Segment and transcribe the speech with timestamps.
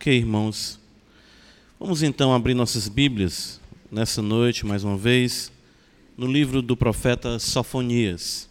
[0.00, 0.80] Ok, irmãos.
[1.78, 3.60] Vamos então abrir nossas Bíblias
[3.92, 5.52] nessa noite, mais uma vez,
[6.16, 8.48] no livro do profeta Sofonias.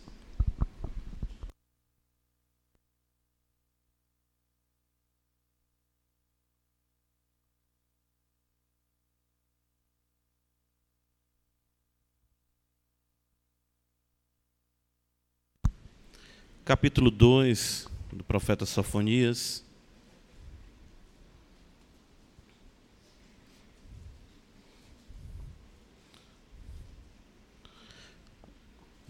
[16.64, 19.68] Capítulo 2 do profeta Sofonias.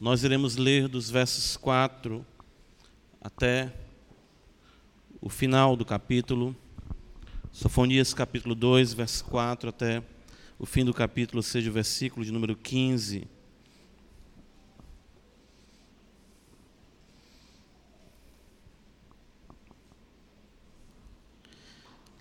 [0.01, 2.25] Nós iremos ler dos versos 4
[3.19, 3.69] até
[5.19, 6.55] o final do capítulo,
[7.51, 10.01] Sofonias capítulo 2, verso 4 até
[10.57, 13.27] o fim do capítulo, ou seja, o versículo de número 15.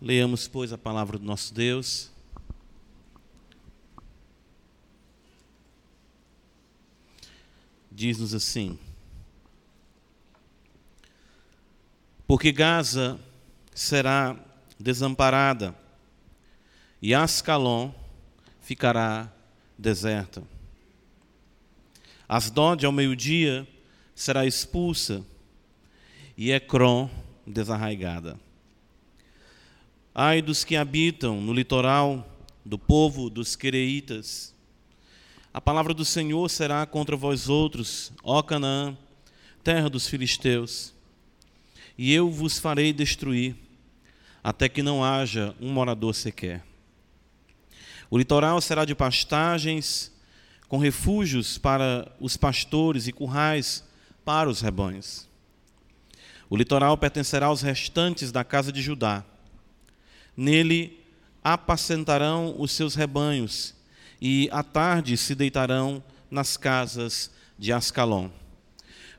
[0.03, 2.11] Leamos, pois, a palavra do nosso Deus.
[7.99, 8.79] Diz-nos assim:
[12.29, 13.19] Porque Gaza
[13.75, 14.37] será
[14.79, 15.75] desamparada
[17.03, 17.91] e Ascalon
[18.61, 19.33] ficará
[19.77, 20.45] deserta.
[22.29, 23.67] Asdod ao meio-dia
[24.15, 25.25] será expulsa
[26.37, 27.11] e Ecrom
[27.45, 28.39] desarraigada.
[30.15, 32.25] Ai dos que habitam no litoral
[32.65, 34.55] do povo dos Quereitas,
[35.59, 38.97] a palavra do Senhor será contra vós outros, ó Canaã,
[39.65, 40.95] terra dos filisteus.
[41.99, 43.57] E eu vos farei destruir,
[44.41, 46.65] até que não haja um morador sequer.
[48.09, 50.13] O litoral será de pastagens,
[50.69, 53.83] com refúgios para os pastores e currais
[54.25, 55.27] para os rebanhos.
[56.49, 59.25] O litoral pertencerá aos restantes da casa de Judá.
[60.37, 61.05] Nele
[61.43, 63.77] apacentarão os seus rebanhos
[64.21, 68.29] e à tarde se deitarão nas casas de Ascalon.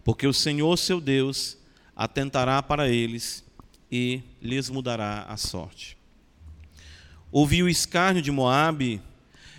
[0.04, 1.58] Porque o Senhor seu Deus
[1.96, 3.44] atentará para eles
[3.92, 5.98] e lhes mudará a sorte.
[7.32, 9.02] Ouvi o escárnio de Moabe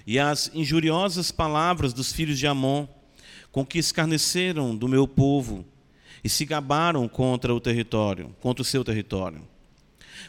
[0.06, 2.86] e as injuriosas palavras dos filhos de Amon,
[3.52, 5.64] com que escarneceram do meu povo
[6.22, 9.46] e se gabaram contra o território, contra o seu território.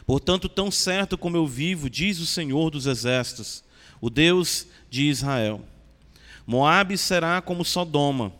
[0.06, 3.62] Portanto, tão certo como eu vivo, diz o Senhor dos exércitos,
[4.02, 5.64] o Deus de Israel.
[6.44, 8.32] Moabe será como Sodoma,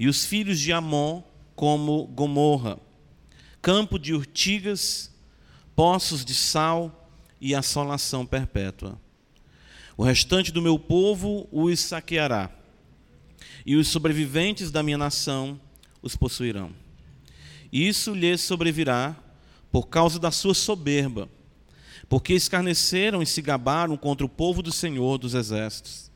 [0.00, 1.22] e os filhos de Amon
[1.54, 2.76] como Gomorra,
[3.62, 5.14] campo de urtigas,
[5.76, 7.08] poços de sal
[7.40, 9.00] e assolação perpétua.
[9.96, 12.50] O restante do meu povo os saqueará,
[13.64, 15.60] e os sobreviventes da minha nação
[16.02, 16.74] os possuirão.
[17.72, 19.14] Isso lhes sobrevirá
[19.70, 21.28] por causa da sua soberba
[22.10, 26.10] porque escarneceram e se gabaram contra o povo do Senhor dos exércitos.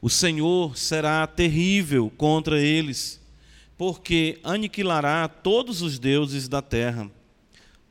[0.00, 3.20] O Senhor será terrível contra eles,
[3.76, 7.10] porque aniquilará todos os deuses da terra,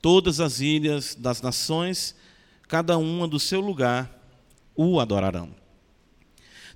[0.01, 2.15] todas as ilhas das nações,
[2.67, 4.11] cada uma do seu lugar,
[4.75, 5.53] o adorarão.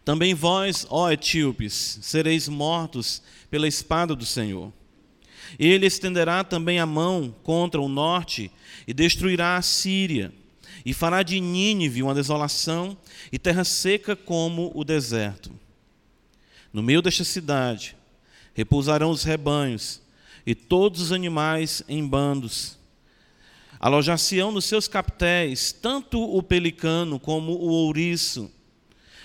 [0.06, 4.72] Também vós, ó etíopes, sereis mortos pela espada do Senhor.
[5.58, 8.52] Ele estenderá também a mão contra o norte
[8.88, 10.34] e destruirá a Síria,
[10.86, 12.98] e fará de Nínive uma desolação
[13.32, 15.52] e terra seca como o deserto.
[16.72, 17.96] No meio desta cidade
[18.54, 20.02] repousarão os rebanhos
[20.46, 22.78] e todos os animais em bandos.
[23.80, 28.50] Alojar-se-ão nos seus captéis tanto o pelicano como o ouriço.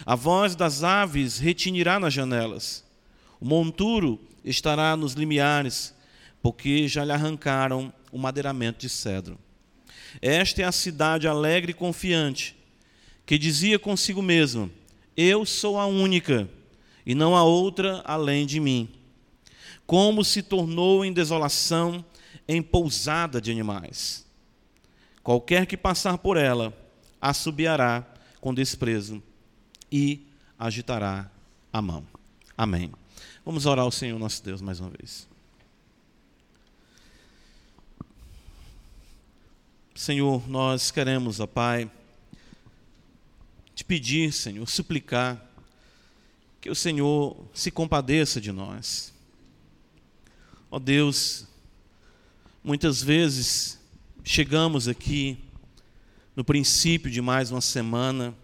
[0.05, 2.85] A voz das aves retinirá nas janelas.
[3.41, 5.95] O monturo estará nos limiares
[6.43, 9.39] porque já lhe arrancaram o madeiramento de cedro.
[10.21, 12.57] Esta é a cidade alegre e confiante,
[13.25, 14.69] que dizia consigo mesma:
[15.17, 16.49] Eu sou a única,
[17.07, 18.89] e não há outra além de mim.
[19.87, 22.05] Como se tornou em desolação,
[22.47, 24.27] em pousada de animais.
[25.23, 26.77] Qualquer que passar por ela,
[27.21, 28.05] assobiará
[28.41, 29.23] com desprezo
[29.91, 30.27] e
[30.59, 31.31] agitará
[31.73, 32.05] a mão.
[32.57, 32.93] Amém.
[33.45, 35.32] Vamos orar ao Senhor nosso Deus mais uma vez.
[40.03, 41.89] Senhor, nós queremos, ó Pai,
[43.73, 45.41] te pedir, Senhor, suplicar
[46.61, 49.15] que o Senhor se compadeça de nós.
[50.69, 51.47] Ó Deus,
[52.65, 53.79] muitas vezes
[54.25, 55.39] chegamos aqui
[56.35, 58.35] no princípio de mais uma semana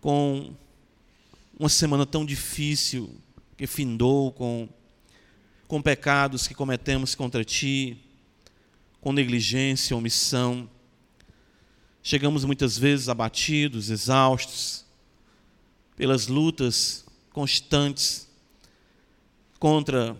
[0.00, 0.54] com
[1.58, 3.12] uma semana tão difícil
[3.56, 4.68] que findou com
[5.66, 8.03] com pecados que cometemos contra ti,
[9.04, 10.66] com negligência, omissão,
[12.06, 14.84] Chegamos muitas vezes abatidos, exaustos,
[15.96, 17.02] pelas lutas
[17.32, 18.28] constantes
[19.58, 20.14] contra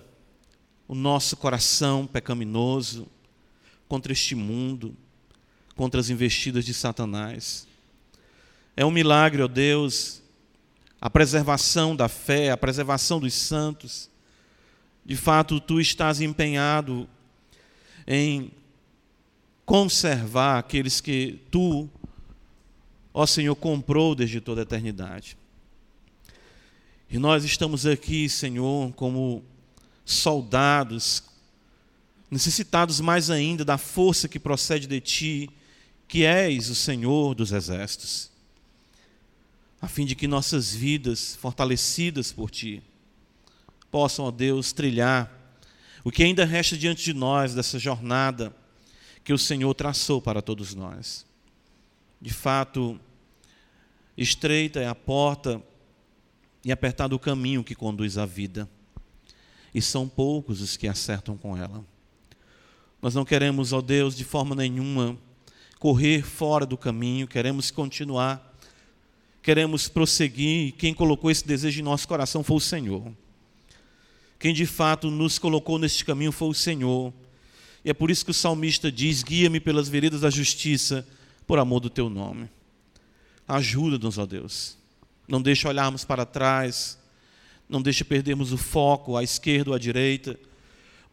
[0.88, 3.06] o nosso coração pecaminoso,
[3.86, 4.96] contra este mundo,
[5.76, 7.69] contra as investidas de Satanás.
[8.75, 10.22] É um milagre, ó Deus,
[10.98, 14.08] a preservação da fé, a preservação dos santos.
[15.04, 17.06] De fato, tu estás empenhado
[18.06, 18.50] em
[19.64, 21.88] conservar aqueles que tu,
[23.12, 25.37] ó Senhor, comprou desde toda a eternidade.
[27.11, 29.43] E nós estamos aqui, Senhor, como
[30.05, 31.22] soldados,
[32.31, 35.50] necessitados mais ainda da força que procede de Ti,
[36.08, 38.31] que és o Senhor dos exércitos,
[39.81, 42.82] a fim de que nossas vidas, fortalecidas por Ti,
[43.90, 45.31] possam, ó Deus, trilhar
[46.02, 48.55] o que ainda resta diante de nós dessa jornada
[49.25, 51.25] que o Senhor traçou para todos nós.
[52.21, 53.00] De fato,
[54.17, 55.61] estreita é a porta
[56.65, 58.69] e apertado o caminho que conduz à vida,
[59.75, 61.85] e são poucos os que acertam com ela.
[63.03, 65.19] Nós não queremos, ó Deus, de forma nenhuma,
[65.79, 68.56] correr fora do caminho, queremos continuar,
[69.43, 70.73] queremos prosseguir.
[70.73, 73.12] Quem colocou esse desejo em nosso coração foi o Senhor.
[74.38, 77.12] Quem de fato nos colocou neste caminho foi o Senhor.
[77.84, 81.06] E é por isso que o salmista diz: Guia-me pelas veredas da justiça,
[81.46, 82.48] por amor do teu nome.
[83.46, 84.76] Ajuda-nos, ó Deus.
[85.28, 86.98] Não deixe olharmos para trás,
[87.69, 90.38] não deixe perdermos o foco à esquerda ou à direita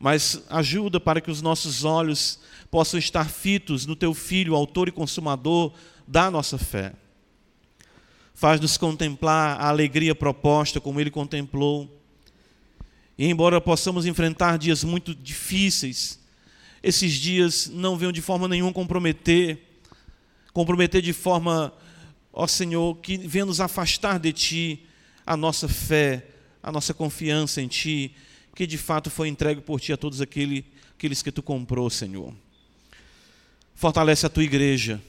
[0.02, 2.40] mas ajuda para que os nossos olhos
[2.72, 5.72] possam estar fitos no Teu Filho, autor e consumador
[6.08, 6.94] da nossa fé.
[8.34, 12.02] Faz-nos contemplar a alegria proposta como Ele contemplou.
[13.16, 16.20] E embora possamos enfrentar dias muito difíceis,
[16.84, 19.60] esses dias não venham de forma nenhuma comprometer,
[20.54, 21.74] comprometer de forma,
[22.34, 24.86] ó Senhor, que venha nos afastar de Ti
[25.26, 26.28] a nossa fé,
[26.62, 28.16] a nossa confiança em Ti,
[28.56, 32.34] que de fato foi entregue por ti a todos aquele, aqueles que tu comprou, Senhor.
[33.74, 35.02] Fortalece a tua igreja.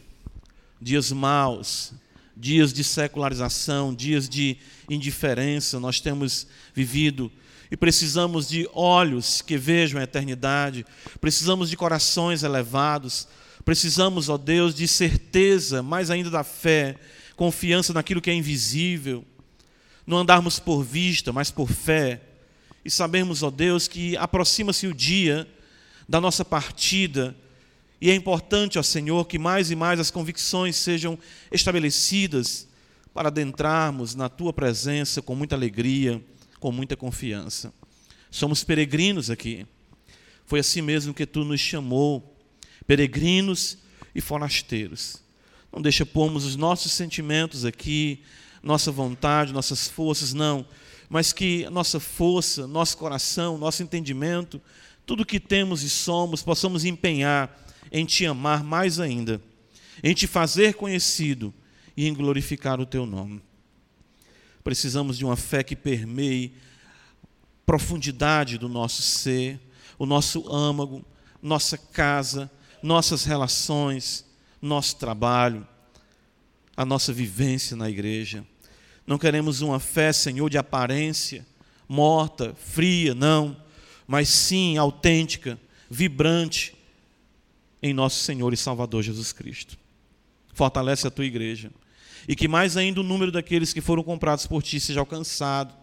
[0.80, 1.92] Dias maus,
[2.36, 4.56] dias de secularização, dias de
[4.88, 7.30] indiferença, nós temos vivido
[7.72, 10.84] e precisamos de olhos que vejam a eternidade,
[11.22, 13.26] precisamos de corações elevados,
[13.64, 16.96] precisamos, ó Deus, de certeza, mais ainda da fé,
[17.34, 19.24] confiança naquilo que é invisível,
[20.06, 22.20] não andarmos por vista, mas por fé.
[22.84, 25.48] E sabemos, ó Deus, que aproxima-se o dia
[26.06, 27.34] da nossa partida.
[27.98, 31.18] E é importante, ó Senhor, que mais e mais as convicções sejam
[31.50, 32.68] estabelecidas
[33.14, 36.22] para adentrarmos na tua presença com muita alegria,
[36.62, 37.74] com muita confiança.
[38.30, 39.66] Somos peregrinos aqui.
[40.46, 42.38] Foi assim mesmo que tu nos chamou,
[42.86, 43.76] peregrinos
[44.14, 45.20] e forasteiros.
[45.72, 48.22] Não deixa pormos os nossos sentimentos aqui,
[48.62, 50.64] nossa vontade, nossas forças, não
[51.12, 54.58] mas que nossa força, nosso coração, nosso entendimento,
[55.04, 57.54] tudo que temos e somos, possamos empenhar
[57.92, 59.38] em te amar mais ainda,
[60.02, 61.52] em te fazer conhecido
[61.94, 63.42] e em glorificar o teu nome.
[64.64, 66.54] Precisamos de uma fé que permeie
[67.66, 69.60] profundidade do nosso ser,
[69.98, 71.04] o nosso âmago,
[71.40, 72.50] nossa casa,
[72.82, 74.24] nossas relações,
[74.60, 75.66] nosso trabalho,
[76.76, 78.44] a nossa vivência na igreja.
[79.06, 81.46] Não queremos uma fé, Senhor, de aparência,
[81.88, 83.56] morta, fria, não,
[84.06, 85.58] mas sim autêntica,
[85.90, 86.74] vibrante
[87.82, 89.76] em nosso Senhor e Salvador Jesus Cristo.
[90.54, 91.70] Fortalece a tua igreja.
[92.28, 95.74] E que mais ainda o número daqueles que foram comprados por ti seja alcançado,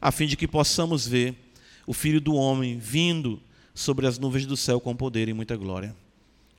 [0.00, 1.36] a fim de que possamos ver
[1.86, 3.40] o Filho do Homem vindo
[3.74, 5.94] sobre as nuvens do céu com poder e muita glória.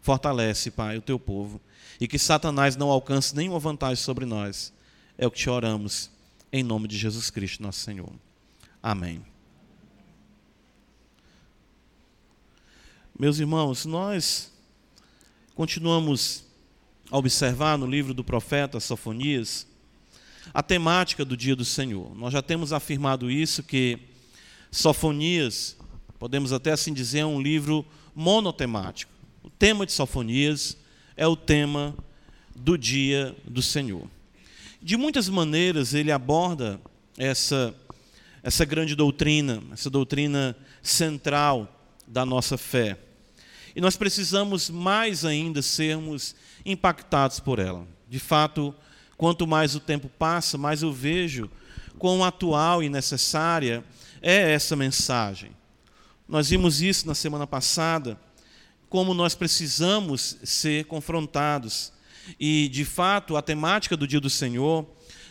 [0.01, 1.59] Fortalece, Pai, o teu povo,
[1.99, 4.73] e que Satanás não alcance nenhuma vantagem sobre nós
[5.17, 6.09] é o que te oramos,
[6.51, 8.09] em nome de Jesus Cristo, nosso Senhor.
[8.81, 9.21] Amém.
[13.19, 14.49] Meus irmãos, nós
[15.53, 16.45] continuamos
[17.11, 19.67] a observar no livro do profeta Sofonias
[20.53, 22.15] a temática do dia do Senhor.
[22.15, 23.99] Nós já temos afirmado isso, que
[24.71, 25.77] Sofonias,
[26.17, 27.85] podemos até assim dizer, é um livro
[28.15, 29.11] monotemático.
[29.43, 30.77] O tema de Sofonias
[31.15, 31.95] é o tema
[32.55, 34.07] do dia do Senhor.
[34.81, 36.79] De muitas maneiras ele aborda
[37.17, 37.75] essa
[38.41, 41.67] essa grande doutrina, essa doutrina central
[42.07, 42.97] da nossa fé.
[43.75, 46.35] E nós precisamos mais ainda sermos
[46.71, 47.88] impactados por ela.
[48.07, 48.73] De fato,
[49.17, 51.49] quanto mais o tempo passa, mais eu vejo
[51.97, 53.83] quão atual e necessária
[54.21, 55.51] é essa mensagem.
[56.27, 58.19] Nós vimos isso na semana passada,
[58.89, 61.91] como nós precisamos ser confrontados
[62.39, 64.85] e, de fato, a temática do dia do Senhor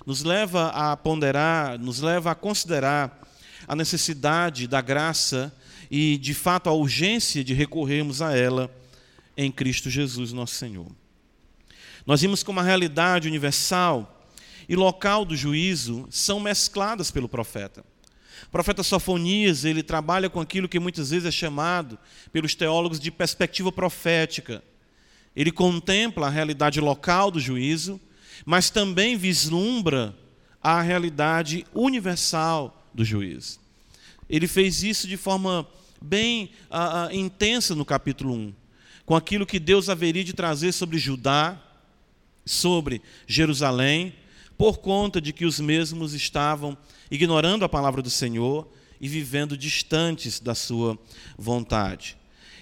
[0.06, 3.20] nos leva a ponderar, nos leva a considerar
[3.66, 5.54] a necessidade da graça
[5.90, 8.74] e, de fato, a urgência de recorrermos a ela
[9.36, 10.86] em Cristo Jesus, nosso Senhor.
[12.08, 14.26] Nós vimos como a realidade universal
[14.66, 17.84] e local do juízo são mescladas pelo profeta.
[18.44, 21.98] O profeta Sofonias, ele trabalha com aquilo que muitas vezes é chamado
[22.32, 24.62] pelos teólogos de perspectiva profética.
[25.36, 28.00] Ele contempla a realidade local do juízo,
[28.42, 30.16] mas também vislumbra
[30.62, 33.60] a realidade universal do juízo.
[34.30, 35.68] Ele fez isso de forma
[36.00, 38.54] bem uh, intensa no capítulo 1,
[39.04, 41.67] com aquilo que Deus haveria de trazer sobre Judá,
[42.48, 44.14] sobre Jerusalém,
[44.56, 46.76] por conta de que os mesmos estavam
[47.10, 48.68] ignorando a palavra do Senhor
[49.00, 50.98] e vivendo distantes da sua
[51.36, 52.16] vontade.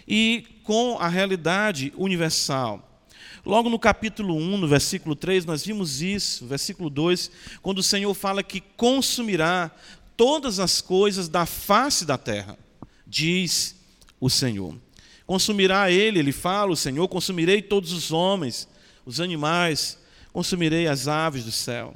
[0.07, 2.83] E com a realidade universal.
[3.45, 7.31] Logo no capítulo 1, no versículo 3, nós vimos isso, versículo 2,
[7.63, 9.71] quando o Senhor fala que consumirá
[10.17, 12.59] todas as coisas da face da terra,
[13.07, 13.77] diz
[14.21, 14.77] o Senhor.
[15.27, 18.69] Consumirá ele, ele fala, o Senhor, consumirei todos os homens,
[19.07, 19.99] os animais,
[20.33, 21.95] consumirei as aves do céu.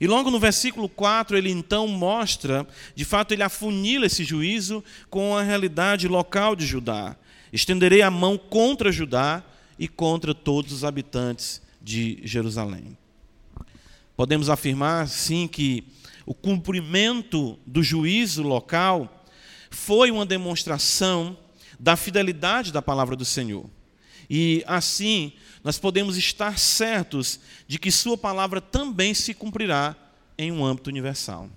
[0.00, 5.36] E logo no versículo 4, ele então mostra, de fato, ele afunila esse juízo com
[5.36, 7.16] a realidade local de Judá.
[7.52, 9.44] Estenderei a mão contra Judá
[9.78, 12.96] e contra todos os habitantes de Jerusalém.
[14.16, 15.84] Podemos afirmar, sim, que
[16.24, 19.24] o cumprimento do juízo local
[19.70, 21.36] foi uma demonstração
[21.78, 23.68] da fidelidade da palavra do Senhor.
[24.28, 25.32] E assim,
[25.66, 29.96] nós podemos estar certos de que Sua palavra também se cumprirá
[30.38, 31.50] em um âmbito universal.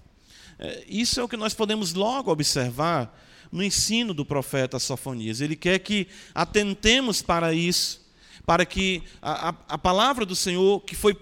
[0.58, 3.16] É, isso é o que nós podemos logo observar
[3.52, 5.42] no ensino do profeta Sofonias.
[5.42, 8.04] Ele quer que atentemos para isso,
[8.48, 11.16] para que a, a, a palavra do Senhor, que foi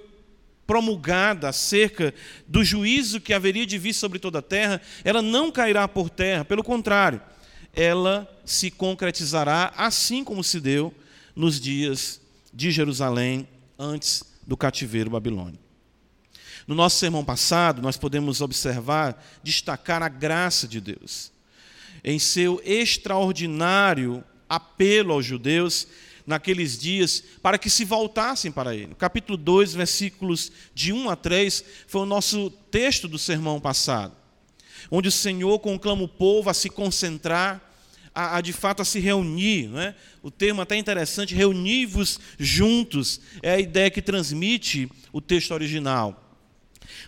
[0.66, 2.14] promulgada acerca
[2.48, 6.46] do juízo que haveria de vir sobre toda a terra, ela não cairá por terra,
[6.46, 7.22] pelo contrário,
[7.74, 10.94] ela se concretizará assim como se deu
[11.36, 15.64] nos dias de Jerusalém antes do cativeiro babilônico.
[16.66, 21.32] No nosso sermão passado, nós podemos observar, destacar a graça de Deus
[22.04, 25.88] em seu extraordinário apelo aos judeus
[26.26, 28.94] naqueles dias para que se voltassem para ele.
[28.96, 34.16] Capítulo 2, versículos de 1 a 3, foi o nosso texto do sermão passado,
[34.92, 37.62] onde o Senhor conclama o povo a se concentrar,
[38.18, 39.70] a, a de fato a se reunir.
[39.78, 39.94] É?
[40.24, 46.24] O termo até interessante, reunir-vos juntos, é a ideia que transmite o texto original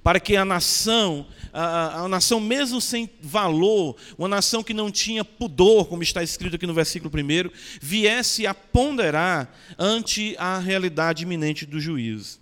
[0.04, 5.26] para que a nação, a, a, nação mesmo sem valor, uma nação que não tinha
[5.26, 7.50] pudor, como está escrito aqui no versículo 1,
[7.82, 12.40] viesse a ponderar ante a realidade iminente do juízo.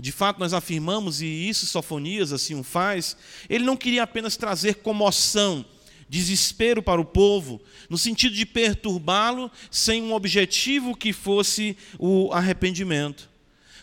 [0.00, 3.16] De fato, nós afirmamos, e isso Sofonias assim o faz,
[3.48, 5.64] ele não queria apenas trazer comoção,
[6.08, 13.28] desespero para o povo, no sentido de perturbá-lo sem um objetivo que fosse o arrependimento.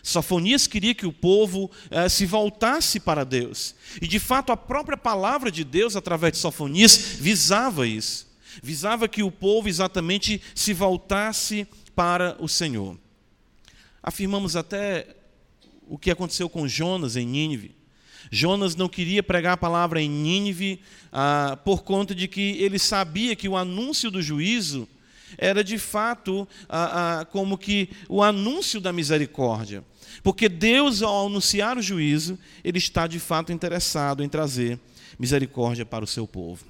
[0.02, 3.74] Sofonias queria que o povo eh, se voltasse para Deus.
[4.00, 8.26] E de fato a própria palavra de Deus, através de Sofonias, visava isso.
[8.60, 12.98] Visava que o povo exatamente se voltasse para o Senhor.
[14.02, 15.14] Afirmamos até
[15.86, 17.81] o que aconteceu com Jonas em Nínive.
[18.34, 20.80] Jonas não queria pregar a palavra em Nínive
[21.12, 24.88] ah, por conta de que ele sabia que o anúncio do juízo
[25.36, 29.84] era de fato ah, ah, como que o anúncio da misericórdia.
[30.22, 34.80] Porque Deus, ao anunciar o juízo, Ele está de fato interessado em trazer
[35.18, 36.64] misericórdia para o seu povo.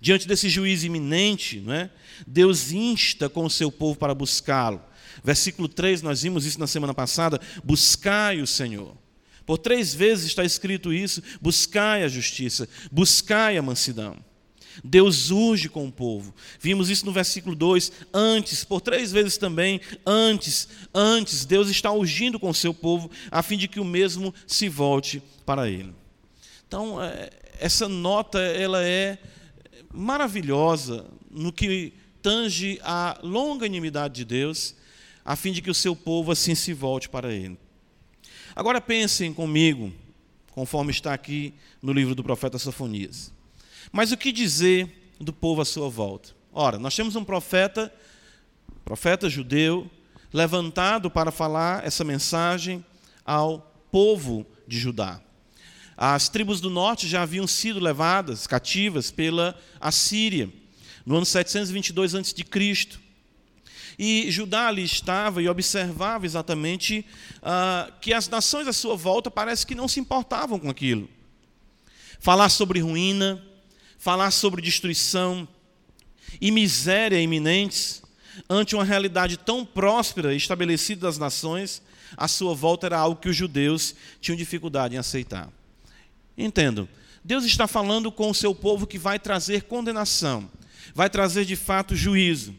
[0.00, 1.90] Diante desse juízo iminente, não é?
[2.24, 4.80] Deus insta com o seu povo para buscá-lo.
[5.24, 8.94] Versículo 3, nós vimos isso na semana passada: buscai o Senhor.
[9.48, 14.14] Por três vezes está escrito isso: buscai a justiça, buscai a mansidão.
[14.84, 16.34] Deus urge com o povo.
[16.60, 22.38] Vimos isso no versículo 2, antes, por três vezes também, antes, antes, Deus está urgindo
[22.38, 25.94] com o seu povo, a fim de que o mesmo se volte para ele.
[26.66, 29.16] Então, é, essa nota, ela é
[29.90, 34.74] maravilhosa no que tange a longanimidade de Deus,
[35.24, 37.58] a fim de que o seu povo assim se volte para ele.
[38.58, 39.92] Agora pensem comigo,
[40.50, 43.32] conforme está aqui no livro do profeta Sofonias.
[43.92, 46.30] Mas o que dizer do povo à sua volta?
[46.52, 47.94] Ora, nós temos um profeta,
[48.84, 49.88] profeta judeu,
[50.32, 52.84] levantado para falar essa mensagem
[53.24, 53.60] ao
[53.92, 55.20] povo de Judá.
[55.96, 60.52] As tribos do norte já haviam sido levadas cativas pela Assíria
[61.06, 62.44] no ano 722 a.C.
[63.98, 67.04] E Judá ali estava e observava exatamente
[67.38, 71.08] uh, que as nações à sua volta parece que não se importavam com aquilo.
[72.20, 73.42] Falar sobre ruína,
[73.98, 75.48] falar sobre destruição
[76.40, 78.02] e miséria iminentes,
[78.48, 81.82] ante uma realidade tão próspera e estabelecida das nações,
[82.16, 85.50] à sua volta era algo que os judeus tinham dificuldade em aceitar.
[86.36, 86.88] Entendo.
[87.24, 90.48] Deus está falando com o seu povo que vai trazer condenação,
[90.94, 92.54] vai trazer de fato juízo.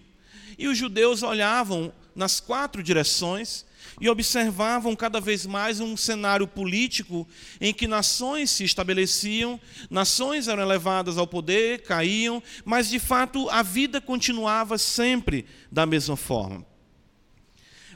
[0.59, 3.65] E os judeus olhavam nas quatro direções
[4.01, 7.25] e observavam cada vez mais um cenário político
[7.61, 9.57] em que nações se estabeleciam,
[9.89, 16.17] nações eram elevadas ao poder, caíam, mas de fato a vida continuava sempre da mesma
[16.17, 16.65] forma.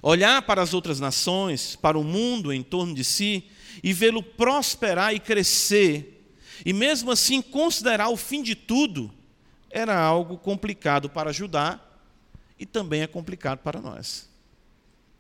[0.02, 3.44] Olhar para as outras nações, para o mundo em torno de si
[3.84, 6.26] e vê-lo prosperar e crescer,
[6.66, 9.12] e mesmo assim considerar o fim de tudo,
[9.70, 11.83] era algo complicado para ajudar
[12.64, 14.30] e também é complicado para nós.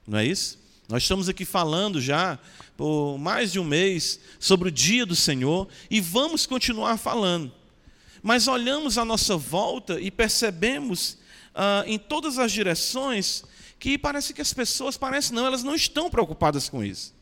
[0.07, 0.57] Não é isso?
[0.87, 2.39] Nós estamos aqui falando já
[2.77, 7.51] por mais de um mês sobre o dia do Senhor e vamos continuar falando.
[8.21, 11.17] Mas olhamos à nossa volta e percebemos
[11.53, 13.43] ah, em todas as direções
[13.77, 17.13] que parece que as pessoas, parece não, elas não estão preocupadas com isso.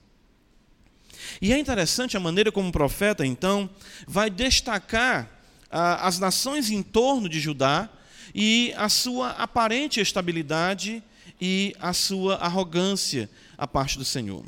[1.41, 3.67] E é interessante a maneira como o profeta, então,
[4.05, 5.31] vai destacar
[5.71, 7.89] ah, as nações em torno de Judá
[8.33, 11.03] e a sua aparente estabilidade
[11.39, 14.45] e a sua arrogância a parte do Senhor.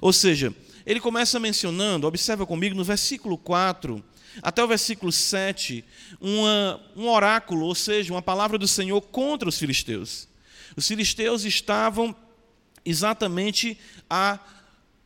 [0.00, 0.54] Ou seja,
[0.84, 4.02] ele começa mencionando, observa comigo, no versículo 4
[4.40, 5.84] até o versículo 7,
[6.20, 10.26] uma, um oráculo, ou seja, uma palavra do Senhor contra os filisteus.
[10.74, 12.16] Os filisteus estavam
[12.84, 13.78] exatamente
[14.08, 14.38] a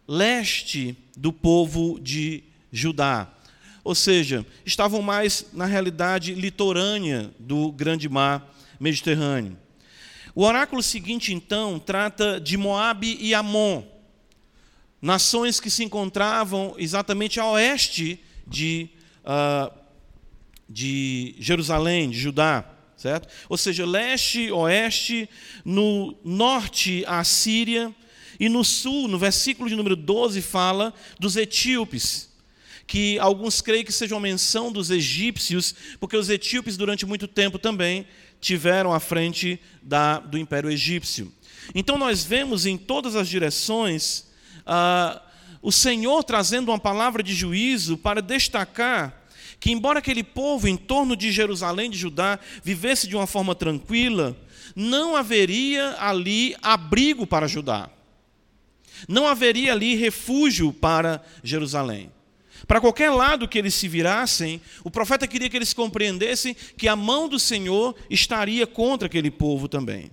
[0.07, 3.33] leste do povo de Judá.
[3.87, 9.57] Ou seja, estavam mais, na realidade, litorânea do grande mar Mediterrâneo.
[10.35, 13.85] O oráculo seguinte, então, trata de Moabe e Amon,
[15.01, 18.91] nações que se encontravam exatamente a oeste de,
[19.23, 19.73] uh,
[20.69, 22.65] de Jerusalém, de Judá,
[22.97, 23.29] certo?
[23.49, 25.31] Ou seja, leste, oeste,
[25.65, 27.95] no norte a Síria,
[28.41, 32.35] e no sul, no versículo de número 12, fala dos etíopes,
[32.87, 37.59] que alguns creem que seja uma menção dos egípcios, porque os etíopes durante muito tempo
[37.59, 38.07] também
[38.41, 41.33] tiveram à frente da, do Império Egípcio.
[41.75, 44.27] Então nós vemos em todas as direções
[44.65, 45.21] ah,
[45.61, 49.23] o Senhor trazendo uma palavra de juízo para destacar
[49.59, 54.37] que, embora aquele povo em torno de Jerusalém, de Judá, vivesse de uma forma tranquila,
[54.75, 57.89] não haveria ali abrigo para Judá.
[59.09, 62.13] Não haveria ali refúgio para Jerusalém.
[62.67, 66.97] Para qualquer lado que eles se virassem, o profeta queria que eles compreendessem que a
[66.97, 70.11] mão do Senhor estaria contra aquele povo também.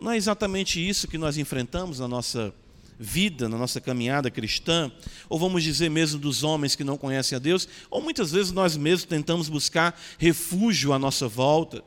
[0.00, 2.54] Não é exatamente isso que nós enfrentamos na nossa
[2.98, 4.90] vida, na nossa caminhada cristã,
[5.28, 8.76] ou vamos dizer mesmo dos homens que não conhecem a Deus, ou muitas vezes nós
[8.76, 11.82] mesmos tentamos buscar refúgio à nossa volta.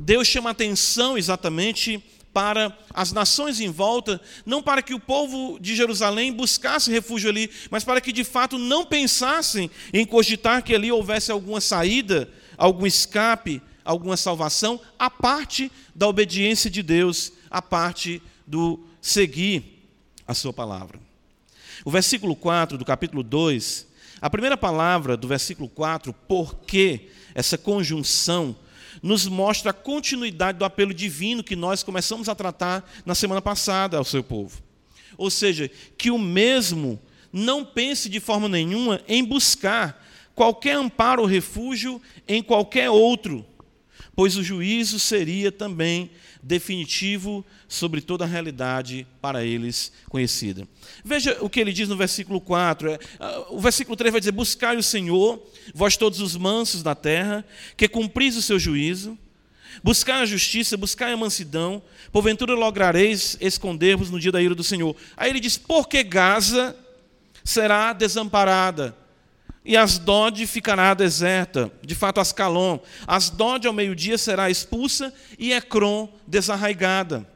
[0.00, 5.76] Deus chama atenção exatamente para as nações em volta, não para que o povo de
[5.76, 10.90] Jerusalém buscasse refúgio ali, mas para que de fato não pensassem em cogitar que ali
[10.90, 18.22] houvesse alguma saída, algum escape, alguma salvação, a parte da obediência de Deus, a parte
[18.46, 19.86] do seguir
[20.26, 20.98] a sua palavra.
[21.84, 23.86] O versículo 4 do capítulo 2,
[24.20, 28.56] a primeira palavra do versículo 4, porque essa conjunção
[29.02, 33.96] nos mostra a continuidade do apelo divino que nós começamos a tratar na semana passada
[33.96, 34.60] ao seu povo.
[35.16, 37.00] Ou seja, que o mesmo
[37.32, 43.44] não pense de forma nenhuma em buscar qualquer amparo ou refúgio em qualquer outro,
[44.14, 46.10] pois o juízo seria também
[46.42, 50.66] definitivo sobre toda a realidade para eles conhecida.
[51.04, 52.90] Veja o que ele diz no versículo 4.
[52.90, 55.40] É, ah, o versículo 3 vai dizer: Buscai o Senhor,
[55.72, 57.44] vós todos os mansos da terra,
[57.76, 59.16] que cumpris o seu juízo.
[59.82, 64.96] Buscai a justiça, buscai a mansidão, porventura lograreis esconder-vos no dia da ira do Senhor.
[65.16, 66.76] Aí ele diz: Porque Gaza
[67.44, 68.96] será desamparada,
[69.64, 72.78] e Asdod ficará deserta, de fato Ascalon.
[73.06, 77.28] Asdod ao meio-dia será expulsa e Ecrom desarraigada.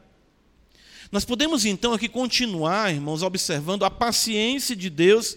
[1.12, 5.36] Nós podemos então aqui continuar, irmãos, observando a paciência de Deus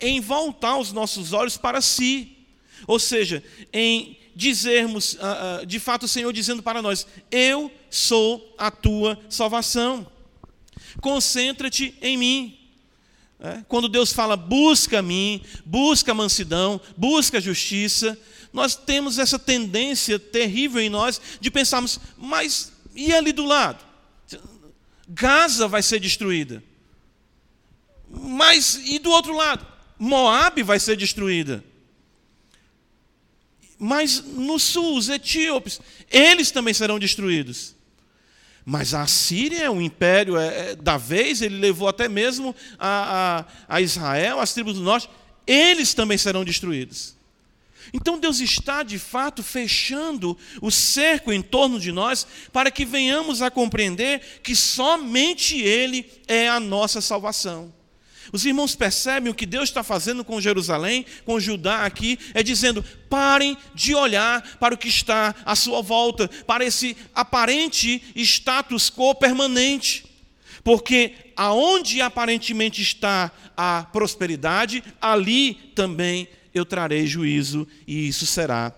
[0.00, 2.36] em voltar os nossos olhos para si.
[2.86, 8.54] Ou seja, em dizermos, ah, ah, de fato, o Senhor dizendo para nós: Eu sou
[8.56, 10.06] a tua salvação.
[11.00, 12.57] Concentra-te em mim.
[13.40, 13.62] É?
[13.68, 18.18] Quando Deus fala, busca a mim, busca a mansidão, busca a justiça,
[18.52, 23.84] nós temos essa tendência terrível em nós de pensarmos, mas e ali do lado?
[25.08, 26.62] Gaza vai ser destruída.
[28.10, 29.66] Mas e do outro lado?
[29.98, 31.64] Moabe vai ser destruída.
[33.78, 37.76] Mas no sul, os etíopes, eles também serão destruídos.
[38.70, 43.46] Mas a Síria é um império é, é, da vez, ele levou até mesmo a,
[43.68, 45.08] a, a Israel, as tribos do norte,
[45.46, 47.16] eles também serão destruídos.
[47.94, 53.40] Então Deus está de fato fechando o cerco em torno de nós para que venhamos
[53.40, 57.72] a compreender que somente Ele é a nossa salvação.
[58.32, 62.84] Os irmãos percebem o que Deus está fazendo com Jerusalém, com Judá aqui, é dizendo:
[63.08, 69.14] parem de olhar para o que está à sua volta, para esse aparente status quo
[69.14, 70.04] permanente.
[70.62, 78.72] Porque aonde aparentemente está a prosperidade, ali também eu trarei juízo e isso será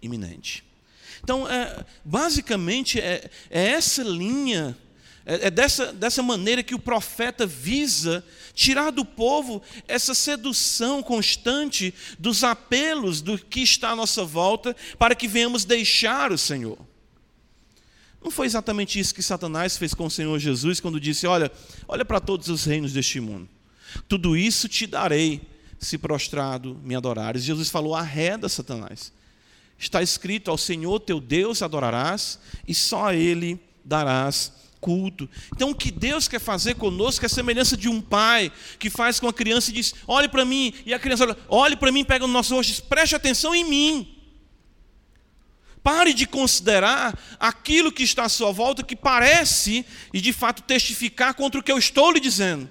[0.00, 0.64] iminente.
[1.22, 4.76] Então, é, basicamente, é, é essa linha
[5.28, 11.92] é, é dessa, dessa maneira que o profeta visa tirar do povo essa sedução constante
[12.18, 16.78] dos apelos do que está à nossa volta para que venhamos deixar o Senhor.
[18.24, 21.52] Não foi exatamente isso que Satanás fez com o Senhor Jesus quando disse: Olha,
[21.86, 23.46] olha para todos os reinos deste mundo.
[24.08, 25.42] Tudo isso te darei
[25.78, 27.44] se prostrado me adorares.
[27.44, 29.12] Jesus falou: arreda, Satanás.
[29.78, 35.28] Está escrito: ao Senhor teu Deus adorarás e só a Ele darás culto.
[35.54, 39.20] Então, o que Deus quer fazer conosco é a semelhança de um pai que faz
[39.20, 42.04] com a criança e diz: olhe para mim, e a criança olha, olhe para mim,
[42.04, 44.14] pega no nosso rosto e diz: preste atenção em mim.
[45.82, 51.34] Pare de considerar aquilo que está à sua volta que parece e de fato testificar
[51.34, 52.68] contra o que eu estou lhe dizendo.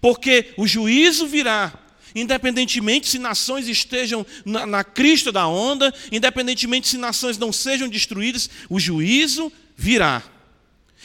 [0.00, 1.72] Porque o juízo virá,
[2.14, 8.48] independentemente se nações estejam na, na crista da onda, independentemente se nações não sejam destruídas,
[8.70, 10.22] o juízo virá.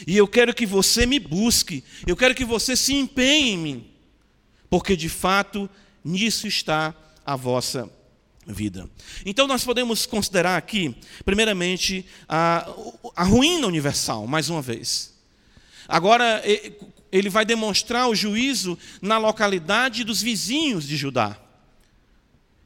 [0.06, 3.88] E eu quero que você me busque, eu quero que você se empenhe em mim,
[4.70, 5.70] porque de fato
[6.04, 6.94] nisso está
[7.26, 7.90] a vossa
[8.46, 8.90] vida.
[9.26, 12.68] Então nós podemos considerar aqui, primeiramente, a,
[13.16, 15.14] a ruína universal, mais uma vez.
[15.88, 16.44] Agora,
[17.12, 21.38] ele vai demonstrar o juízo na localidade dos vizinhos de Judá.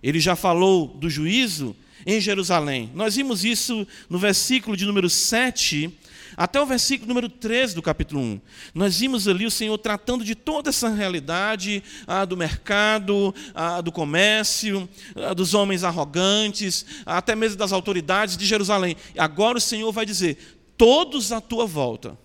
[0.01, 2.91] Ele já falou do juízo em Jerusalém.
[2.93, 5.97] Nós vimos isso no versículo de número 7
[6.35, 8.41] até o versículo número 13 do capítulo 1.
[8.73, 13.91] Nós vimos ali o Senhor tratando de toda essa realidade ah, do mercado, ah, do
[13.91, 18.95] comércio, ah, dos homens arrogantes, até mesmo das autoridades de Jerusalém.
[19.17, 20.37] Agora o Senhor vai dizer:
[20.77, 22.17] todos à tua volta,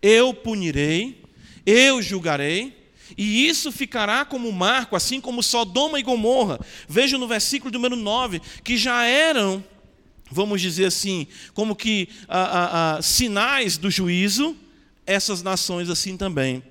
[0.00, 1.22] eu punirei,
[1.64, 2.82] eu julgarei,
[3.16, 6.58] e isso ficará como marco, assim como Sodoma e Gomorra.
[6.88, 9.62] Veja no versículo número 9, que já eram
[10.32, 12.08] vamos dizer assim, como que
[13.02, 14.56] sinais do juízo,
[15.06, 16.62] essas nações assim também,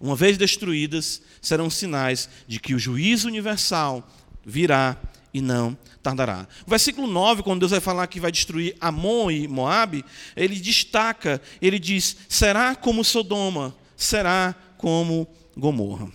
[0.00, 4.06] uma vez destruídas, serão sinais de que o juízo universal
[4.44, 4.96] virá
[5.32, 6.48] e não tardará.
[6.66, 11.40] O versículo 9, quando Deus vai falar que vai destruir Amon e Moabe, ele destaca,
[11.60, 16.10] ele diz: será como Sodoma, será como Gomorra.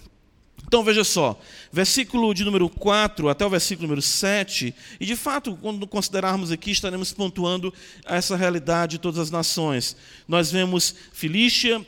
[0.68, 1.40] Então veja só,
[1.72, 6.72] versículo de número 4 até o versículo número 7, e de fato, quando considerarmos aqui,
[6.72, 7.74] estaremos pontuando
[8.06, 9.96] essa realidade de todas as nações.
[10.28, 11.86] Nós vemos Filístia,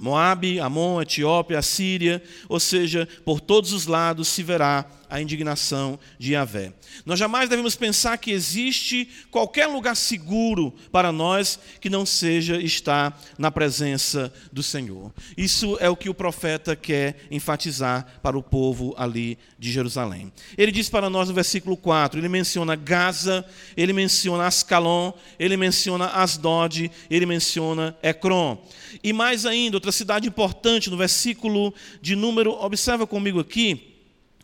[0.00, 6.32] Moabe, Amon, Etiópia, Assíria, ou seja, por todos os lados se verá a indignação de
[6.32, 6.72] Yahvé.
[7.04, 13.20] Nós jamais devemos pensar que existe qualquer lugar seguro para nós que não seja estar
[13.36, 15.12] na presença do Senhor.
[15.36, 20.32] Isso é o que o profeta quer enfatizar para o povo ali de Jerusalém.
[20.56, 23.44] Ele diz para nós no versículo 4, ele menciona Gaza,
[23.76, 28.56] ele menciona Ascalon, ele menciona Asdod, ele menciona Ecrom.
[29.04, 33.91] E mais ainda, outra cidade importante no versículo de número, observa comigo aqui,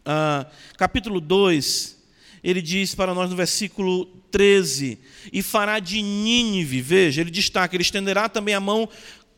[0.05, 1.97] ah, capítulo 2,
[2.43, 4.99] ele diz para nós no versículo 13:
[5.33, 8.89] E fará de Nínive, veja, ele destaca, ele estenderá também a mão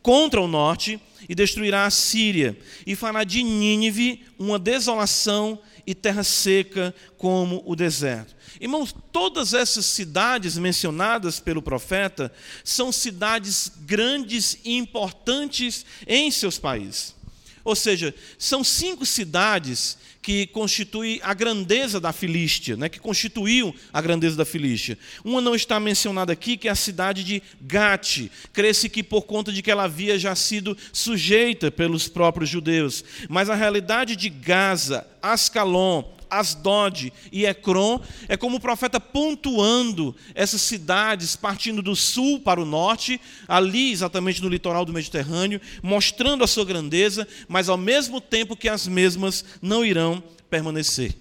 [0.01, 6.23] contra o norte e destruirá a Síria, e fará de Nínive uma desolação e terra
[6.23, 8.35] seca como o deserto.
[8.59, 12.31] Irmãos, todas essas cidades mencionadas pelo profeta
[12.63, 17.15] são cidades grandes e importantes em seus países.
[17.63, 24.01] Ou seja, são cinco cidades que constituem a grandeza da Filístia, né, que constituíam a
[24.01, 24.97] grandeza da Filístia.
[25.23, 28.29] Uma não está mencionada aqui, que é a cidade de Gate.
[28.53, 33.03] Crê-se que por conta de que ela havia já sido sujeita pelos próprios judeus.
[33.27, 40.61] Mas a realidade de Gaza, Ascalon, Asdod e Ecrom, é como o profeta pontuando essas
[40.61, 46.47] cidades, partindo do sul para o norte, ali exatamente no litoral do Mediterrâneo, mostrando a
[46.47, 51.15] sua grandeza, mas ao mesmo tempo que as mesmas não irão permanecer.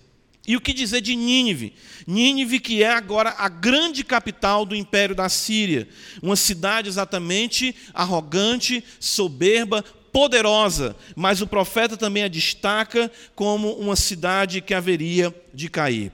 [0.47, 1.75] E o que dizer de Nínive?
[2.07, 5.89] Nínive, que é agora a grande capital do império da Síria,
[6.23, 14.61] uma cidade exatamente arrogante, soberba, poderosa, mas o profeta também a destaca como uma cidade
[14.61, 16.13] que haveria de cair.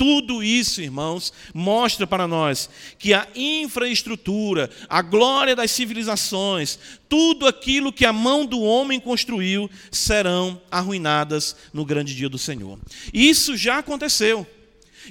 [0.00, 7.92] Tudo isso, irmãos, mostra para nós que a infraestrutura, a glória das civilizações, tudo aquilo
[7.92, 12.78] que a mão do homem construiu, serão arruinadas no grande dia do Senhor.
[13.12, 14.46] Isso já aconteceu.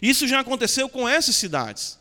[0.02, 2.00] Isso já aconteceu com essas cidades.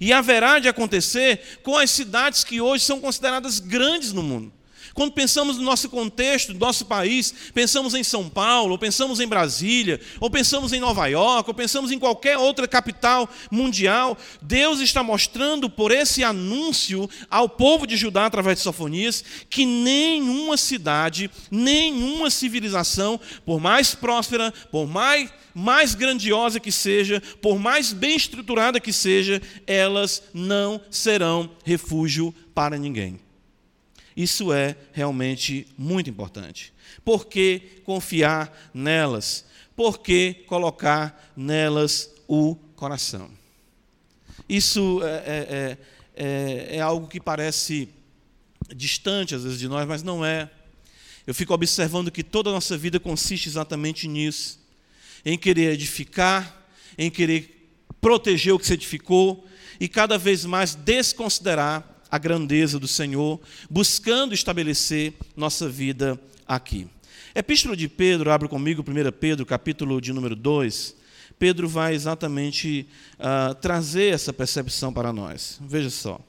[0.00, 4.52] E haverá de acontecer com as cidades que hoje são consideradas grandes no mundo.
[4.94, 9.26] Quando pensamos no nosso contexto, no nosso país, pensamos em São Paulo, ou pensamos em
[9.26, 15.02] Brasília, ou pensamos em Nova York, ou pensamos em qualquer outra capital mundial, Deus está
[15.02, 22.30] mostrando por esse anúncio ao povo de Judá através de Sofonias que nenhuma cidade, nenhuma
[22.30, 28.92] civilização, por mais próspera, por mais mais grandiosa que seja, por mais bem estruturada que
[28.92, 33.23] seja, elas não serão refúgio para ninguém.
[34.16, 36.72] Isso é realmente muito importante.
[37.04, 39.44] Por que confiar nelas?
[39.74, 43.30] Por que colocar nelas o coração?
[44.48, 45.78] Isso é, é,
[46.14, 47.88] é, é, algo que parece
[48.74, 50.50] distante às vezes de nós, mas não é.
[51.26, 54.60] Eu fico observando que toda a nossa vida consiste exatamente nisso:
[55.24, 57.68] em querer edificar, em querer
[58.00, 59.48] proteger o que se edificou
[59.80, 66.86] e cada vez mais desconsiderar a grandeza do Senhor, buscando estabelecer nossa vida aqui.
[67.34, 70.94] Epístola de Pedro, abre comigo 1 Pedro, capítulo de número 2.
[71.40, 72.86] Pedro vai exatamente
[73.18, 75.58] uh, trazer essa percepção para nós.
[75.60, 76.20] Veja só.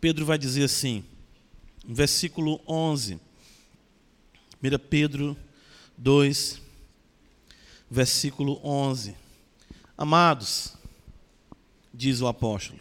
[0.00, 1.04] Pedro vai dizer assim,
[1.84, 3.18] versículo 11,
[4.62, 5.36] 1 Pedro
[5.98, 6.69] 2,
[7.90, 9.16] versículo 11.
[9.98, 10.74] Amados,
[11.92, 12.78] diz o apóstolo,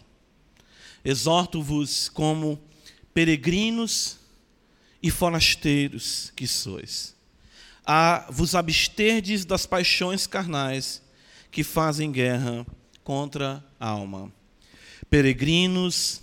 [1.04, 2.60] exorto-vos como
[3.13, 4.17] peregrinos
[5.02, 7.15] e forasteiros que sois,
[7.86, 11.02] a vos absterdes das paixões carnais
[11.52, 12.65] que fazem guerra
[13.04, 14.32] contra a alma.
[15.10, 16.22] Peregrinos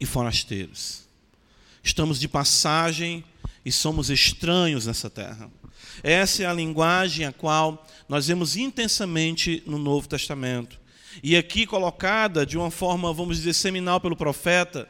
[0.00, 1.04] e forasteiros.
[1.84, 3.24] Estamos de passagem
[3.64, 5.48] e somos estranhos nessa terra.
[6.02, 10.78] Essa é a linguagem a qual nós vemos intensamente no Novo Testamento.
[11.22, 14.88] E aqui colocada de uma forma, vamos dizer, seminal pelo profeta,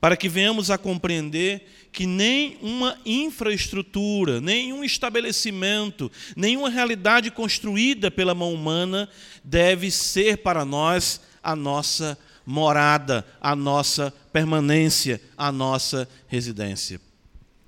[0.00, 8.52] para que venhamos a compreender que nenhuma infraestrutura, nenhum estabelecimento, nenhuma realidade construída pela mão
[8.52, 9.08] humana
[9.42, 17.00] deve ser para nós a nossa morada, a nossa permanência, a nossa residência.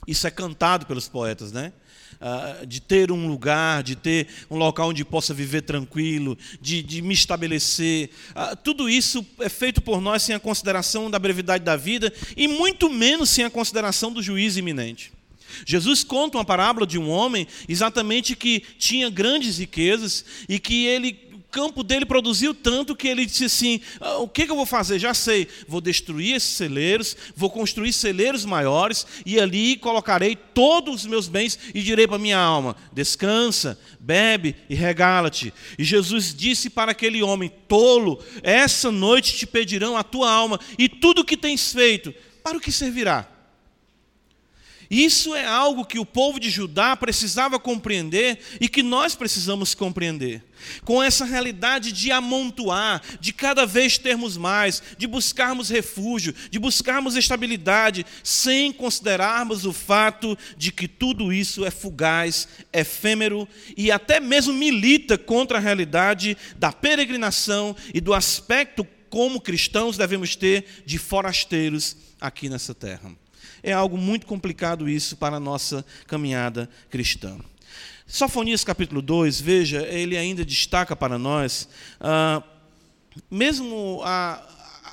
[0.07, 1.73] Isso é cantado pelos poetas, né?
[2.21, 7.03] Uh, de ter um lugar, de ter um local onde possa viver tranquilo, de, de
[7.03, 8.11] me estabelecer.
[8.31, 12.47] Uh, tudo isso é feito por nós sem a consideração da brevidade da vida e
[12.47, 15.13] muito menos sem a consideração do juízo iminente.
[15.67, 21.30] Jesus conta uma parábola de um homem exatamente que tinha grandes riquezas e que ele
[21.51, 24.99] campo dele produziu tanto que ele disse assim: ah, o que, que eu vou fazer?
[24.99, 31.07] Já sei, vou destruir esses celeiros, vou construir celeiros maiores e ali colocarei todos os
[31.07, 35.53] meus bens e direi para minha alma: descansa, bebe e regala-te.
[35.79, 40.89] E Jesus disse para aquele homem tolo: essa noite te pedirão a tua alma e
[40.89, 43.30] tudo o que tens feito, para o que servirá?
[44.91, 50.43] Isso é algo que o povo de Judá precisava compreender e que nós precisamos compreender.
[50.85, 57.15] Com essa realidade de amontoar, de cada vez termos mais, de buscarmos refúgio, de buscarmos
[57.15, 64.53] estabilidade, sem considerarmos o fato de que tudo isso é fugaz, efêmero e até mesmo
[64.53, 71.97] milita contra a realidade da peregrinação e do aspecto como cristãos devemos ter de forasteiros
[72.21, 73.20] aqui nessa terra.
[73.63, 77.39] É algo muito complicado isso para a nossa caminhada cristã.
[78.07, 81.69] Sofonias capítulo 2, veja, ele ainda destaca para nós,
[82.01, 82.43] ah,
[83.31, 84.43] mesmo a,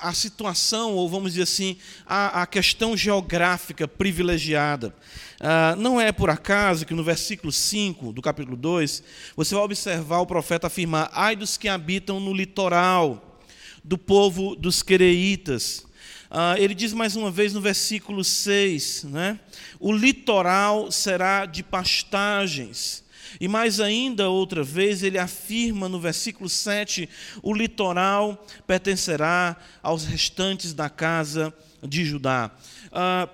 [0.02, 1.76] a situação, ou vamos dizer assim,
[2.06, 4.94] a, a questão geográfica privilegiada.
[5.40, 9.02] Ah, não é por acaso que no versículo 5 do capítulo 2,
[9.36, 13.40] você vai observar o profeta afirmar: ai dos que habitam no litoral,
[13.82, 15.87] do povo dos quereitas,
[16.30, 19.40] ah, ele diz mais uma vez no versículo 6, né?
[19.80, 23.04] O litoral será de pastagens.
[23.40, 27.08] E mais ainda, outra vez, ele afirma no versículo 7:
[27.42, 32.50] o litoral pertencerá aos restantes da casa de Judá.
[32.92, 33.28] Ah,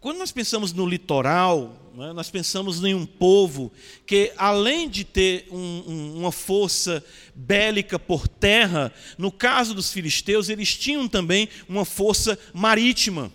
[0.00, 3.72] quando nós pensamos no litoral, né, nós pensamos em um povo
[4.06, 10.48] que, além de ter um, um, uma força bélica por terra, no caso dos filisteus,
[10.48, 13.32] eles tinham também uma força marítima.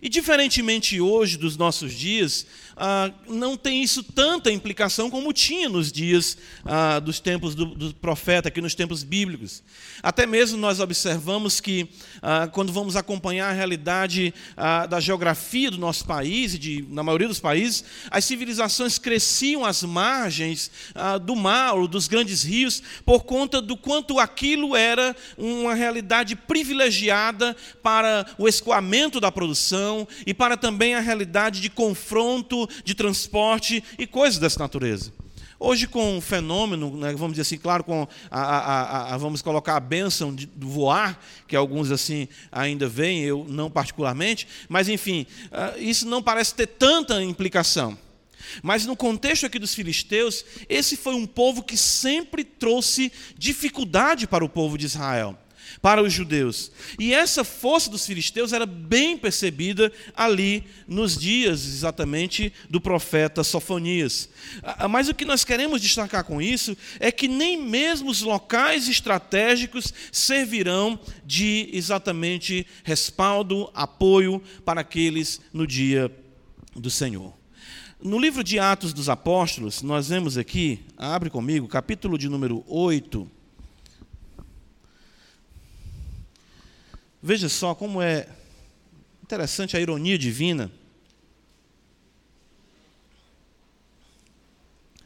[0.00, 5.92] E diferentemente hoje dos nossos dias, ah, não tem isso tanta implicação como tinha nos
[5.92, 9.62] dias ah, dos tempos do, do, profeta, aqui nos tempos bíblicos.
[10.02, 11.88] Até mesmo nós observamos que,
[12.20, 17.28] ah, quando vamos acompanhar a realidade ah, da geografia do nosso país, de, na maioria
[17.28, 23.24] dos países, as civilizações cresciam às margens ah, do mar ou dos grandes rios, por
[23.24, 30.56] conta do quanto aquilo era uma realidade privilegiada para o escoamento da produção e para
[30.56, 35.12] também a realidade de confronto de transporte e coisas dessa natureza.
[35.64, 39.76] Hoje, com o fenômeno, né, vamos dizer assim, claro, com a, a, a, vamos colocar
[39.76, 45.24] a bênção de, do voar, que alguns assim ainda veem, eu não particularmente, mas enfim,
[45.52, 47.96] uh, isso não parece ter tanta implicação.
[48.60, 54.44] Mas no contexto aqui dos filisteus, esse foi um povo que sempre trouxe dificuldade para
[54.44, 55.38] o povo de Israel
[55.82, 56.70] para os judeus.
[56.96, 64.28] E essa força dos filisteus era bem percebida ali nos dias exatamente do profeta Sofonias.
[64.62, 68.88] Ah, mas o que nós queremos destacar com isso é que nem mesmo os locais
[68.88, 76.10] estratégicos servirão de exatamente respaldo, apoio para aqueles no dia
[76.76, 77.34] do Senhor.
[78.00, 83.41] No livro de Atos dos Apóstolos, nós vemos aqui, abre comigo, capítulo de número 8.
[87.22, 88.28] Veja só como é
[89.22, 90.72] interessante a ironia divina.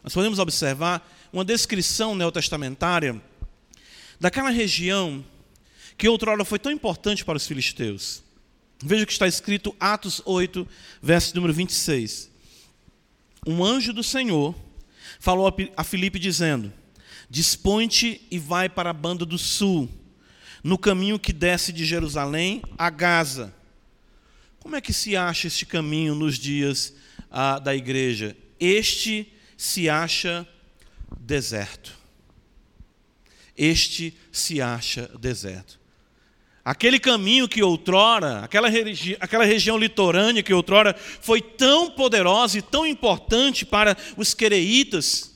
[0.02, 3.20] Nós podemos observar uma descrição neotestamentária
[4.18, 5.22] daquela região
[5.98, 8.22] que outrora foi tão importante para os filisteus.
[8.82, 10.66] Veja o que está escrito Atos 8,
[11.02, 12.30] verso número 26.
[13.46, 14.54] Um anjo do Senhor
[15.20, 16.72] falou a Filipe dizendo:
[17.28, 19.90] Dispõe-te e vai para a banda do sul
[20.66, 23.54] no caminho que desce de Jerusalém a Gaza.
[24.58, 26.92] Como é que se acha este caminho nos dias
[27.30, 28.36] ah, da igreja?
[28.58, 30.44] Este se acha
[31.20, 31.96] deserto.
[33.56, 35.78] Este se acha deserto.
[36.64, 42.62] Aquele caminho que outrora, aquela, regi aquela região litorânea que outrora foi tão poderosa e
[42.62, 45.30] tão importante para os quereitas,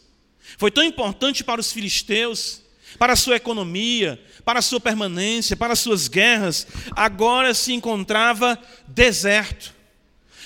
[0.58, 2.62] foi tão importante para os filisteus,
[3.00, 8.58] para a sua economia, para a sua permanência, para as suas guerras, agora se encontrava
[8.86, 9.74] deserto.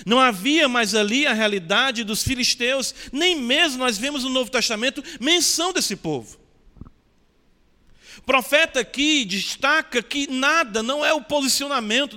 [0.07, 5.03] Não havia mais ali a realidade dos filisteus, nem mesmo nós vemos no Novo Testamento
[5.21, 6.39] menção desse povo.
[8.19, 12.17] O profeta aqui destaca que nada, não é o posicionamento.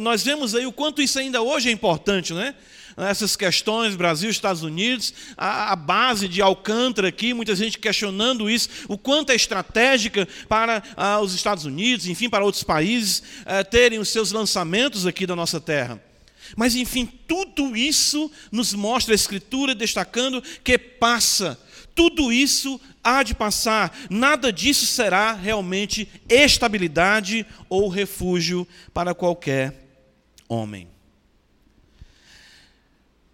[0.00, 2.54] Nós vemos aí o quanto isso ainda hoje é importante, não é?
[2.96, 8.68] Essas questões, Brasil, Estados Unidos, a, a, base de Alcântara aqui, muita gente questionando isso,
[8.88, 13.98] o quanto é estratégica para ah, os Estados Unidos, enfim, para outros países eh, terem
[13.98, 16.00] os seus lançamentos aqui da nossa terra.
[16.56, 21.58] Mas, enfim, tudo isso nos mostra a Escritura destacando que passa.
[21.94, 29.86] Tudo isso há de passar, nada disso será realmente estabilidade ou refúgio para qualquer
[30.48, 30.93] homem.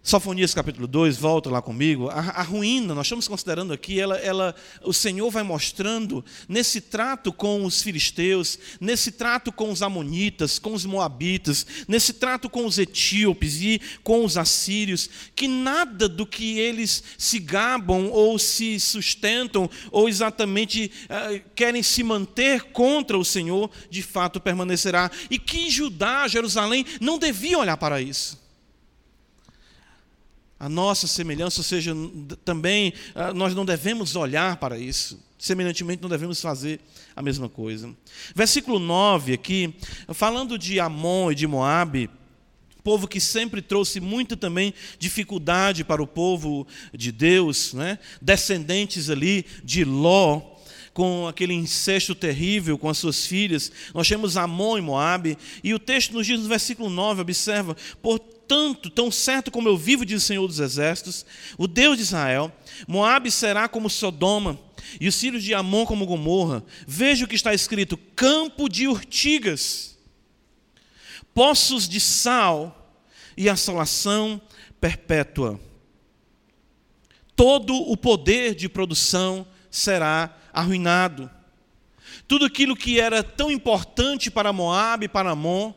[0.03, 2.09] Sofonias capítulo 2, volta lá comigo.
[2.09, 7.31] A, a, ruína, nós estamos considerando aqui, ela, ela, o Senhor vai mostrando nesse trato
[7.31, 12.79] com os filisteus, nesse trato com os amonitas, com os moabitas, nesse trato com os
[12.79, 19.69] etíopes e com os assírios, que nada do que eles se gabam ou se sustentam
[19.91, 25.11] ou exatamente uh, querem se manter contra o Senhor, de fato permanecerá.
[25.29, 28.40] E que Judá, Jerusalém, não devia olhar para isso
[30.61, 31.91] a nossa semelhança, ou seja,
[32.45, 35.19] também ah, nós não devemos olhar para isso.
[35.39, 36.79] Semelhantemente, não devemos fazer
[37.15, 37.91] a mesma coisa.
[38.35, 39.73] Versículo 9 aqui,
[40.09, 42.11] falando de Amon e de Moabe,
[42.83, 47.97] povo que sempre trouxe muita também dificuldade para o povo de Deus, né?
[48.21, 50.43] descendentes ali de Ló,
[50.93, 53.71] com aquele incesto terrível com as suas filhas.
[53.95, 58.19] Nós temos Amon e Moabe, e o texto nos diz no versículo 9, observa, por
[58.51, 61.25] Portanto, tão certo como eu vivo, diz o Senhor dos Exércitos,
[61.57, 62.51] o Deus de Israel,
[62.85, 64.59] Moabe será como Sodoma,
[64.99, 66.61] e os filhos de Amon como Gomorra.
[66.85, 69.97] Veja o que está escrito: campo de urtigas.
[71.33, 72.93] poços de sal
[73.37, 74.41] e assolação
[74.81, 75.57] perpétua.
[77.33, 81.31] Todo o poder de produção será arruinado.
[82.27, 85.73] Tudo aquilo que era tão importante para Moab e para Amon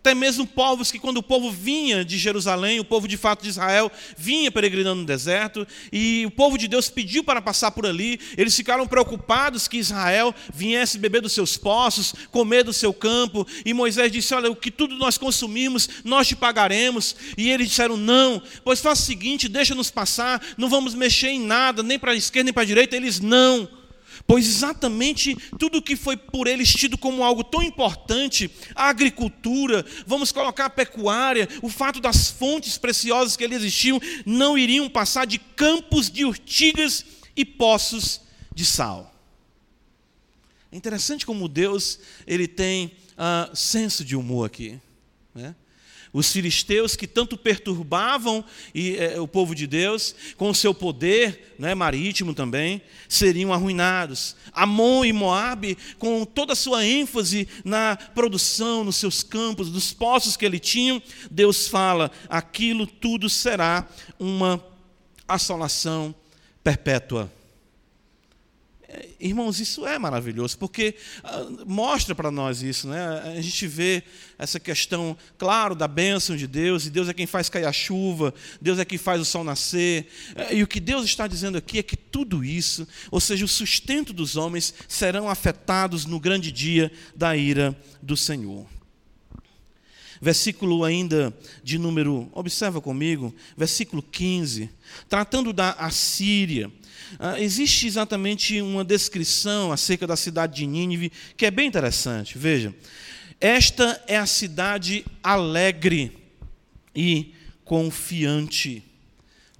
[0.00, 3.50] até mesmo povos que, quando o povo vinha de Jerusalém, o povo de fato de
[3.50, 8.18] Israel vinha peregrinando no deserto, e o povo de Deus pediu para passar por ali,
[8.36, 13.74] eles ficaram preocupados que Israel viesse beber dos seus poços, comer do seu campo, e
[13.74, 17.14] Moisés disse: Olha, o que tudo nós consumimos, nós te pagaremos.
[17.36, 21.82] E eles disseram: Não, pois faz o seguinte, deixa-nos passar, não vamos mexer em nada,
[21.82, 22.96] nem para a esquerda nem para a direita.
[22.96, 23.68] Eles não
[24.26, 30.32] pois exatamente tudo que foi por eles tido como algo tão importante, a agricultura, vamos
[30.32, 35.38] colocar a pecuária, o fato das fontes preciosas que ali existiam, não iriam passar de
[35.38, 37.04] campos de urtigas
[37.36, 38.20] e poços
[38.54, 39.14] de sal.
[40.72, 44.80] É interessante como Deus ele tem uh, senso de humor aqui.
[45.34, 45.54] Né?
[46.12, 48.44] Os filisteus que tanto perturbavam
[48.74, 54.34] e, é, o povo de Deus, com o seu poder né, marítimo também, seriam arruinados.
[54.52, 60.36] Amon e Moabe, com toda a sua ênfase na produção, nos seus campos, dos poços
[60.36, 61.00] que ele tinha,
[61.30, 63.88] Deus fala: aquilo tudo será
[64.18, 64.62] uma
[65.28, 66.12] assolação
[66.64, 67.30] perpétua.
[69.20, 73.34] Irmãos, isso é maravilhoso, porque uh, mostra para nós isso, né?
[73.36, 74.02] A gente vê
[74.38, 78.34] essa questão, claro, da bênção de Deus, e Deus é quem faz cair a chuva,
[78.60, 80.08] Deus é quem faz o sol nascer.
[80.30, 83.48] Uh, e o que Deus está dizendo aqui é que tudo isso, ou seja, o
[83.48, 88.66] sustento dos homens, serão afetados no grande dia da ira do Senhor.
[90.20, 91.34] Versículo ainda
[91.64, 94.68] de número, observa comigo, versículo 15,
[95.08, 96.70] tratando da Assíria.
[97.18, 102.38] Ah, existe exatamente uma descrição acerca da cidade de Nínive que é bem interessante.
[102.38, 102.74] Veja,
[103.40, 106.12] esta é a cidade alegre
[106.94, 107.34] e
[107.64, 108.82] confiante,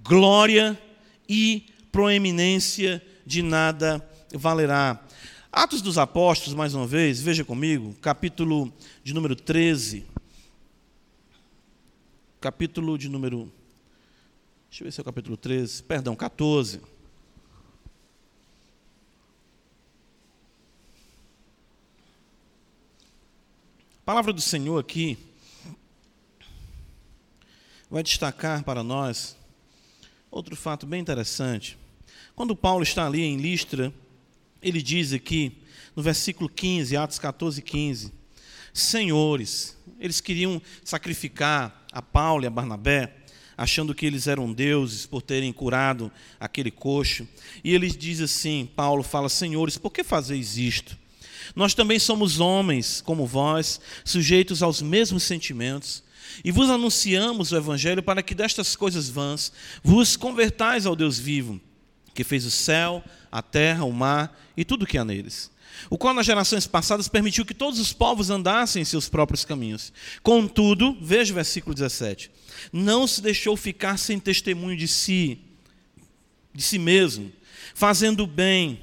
[0.01, 0.79] glória
[1.27, 5.03] e proeminência de nada valerá.
[5.51, 8.71] Atos dos Apóstolos, mais uma vez, veja comigo, capítulo
[9.03, 10.05] de número 13.
[12.39, 13.51] Capítulo de número.
[14.69, 16.79] Deixa eu ver se é o capítulo 13, perdão, 14.
[24.11, 25.17] Palavra do Senhor aqui
[27.89, 29.37] vai destacar para nós
[30.29, 31.77] outro fato bem interessante.
[32.35, 33.93] Quando Paulo está ali em Listra,
[34.61, 35.63] ele diz aqui,
[35.95, 38.11] no versículo 15, Atos 14, 15:
[38.73, 43.15] Senhores, eles queriam sacrificar a Paulo e a Barnabé,
[43.57, 47.25] achando que eles eram deuses por terem curado aquele coxo.
[47.63, 50.99] E ele diz assim: Paulo fala, Senhores, por que fazeis isto?
[51.55, 56.03] Nós também somos homens, como vós, sujeitos aos mesmos sentimentos.
[56.43, 59.51] E vos anunciamos o Evangelho para que destas coisas vãs
[59.83, 61.59] vos convertais ao Deus vivo,
[62.13, 65.51] que fez o céu, a terra, o mar e tudo o que há neles.
[65.89, 69.91] O qual nas gerações passadas permitiu que todos os povos andassem em seus próprios caminhos.
[70.21, 72.29] Contudo, veja o versículo 17:
[72.71, 75.39] não se deixou ficar sem testemunho de si,
[76.53, 77.31] de si mesmo,
[77.73, 78.81] fazendo bem,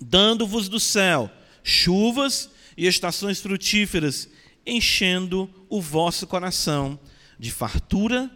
[0.00, 1.30] dando-vos do céu
[1.64, 4.28] chuvas e estações frutíferas,
[4.64, 7.00] enchendo o vosso coração
[7.38, 8.30] de fartura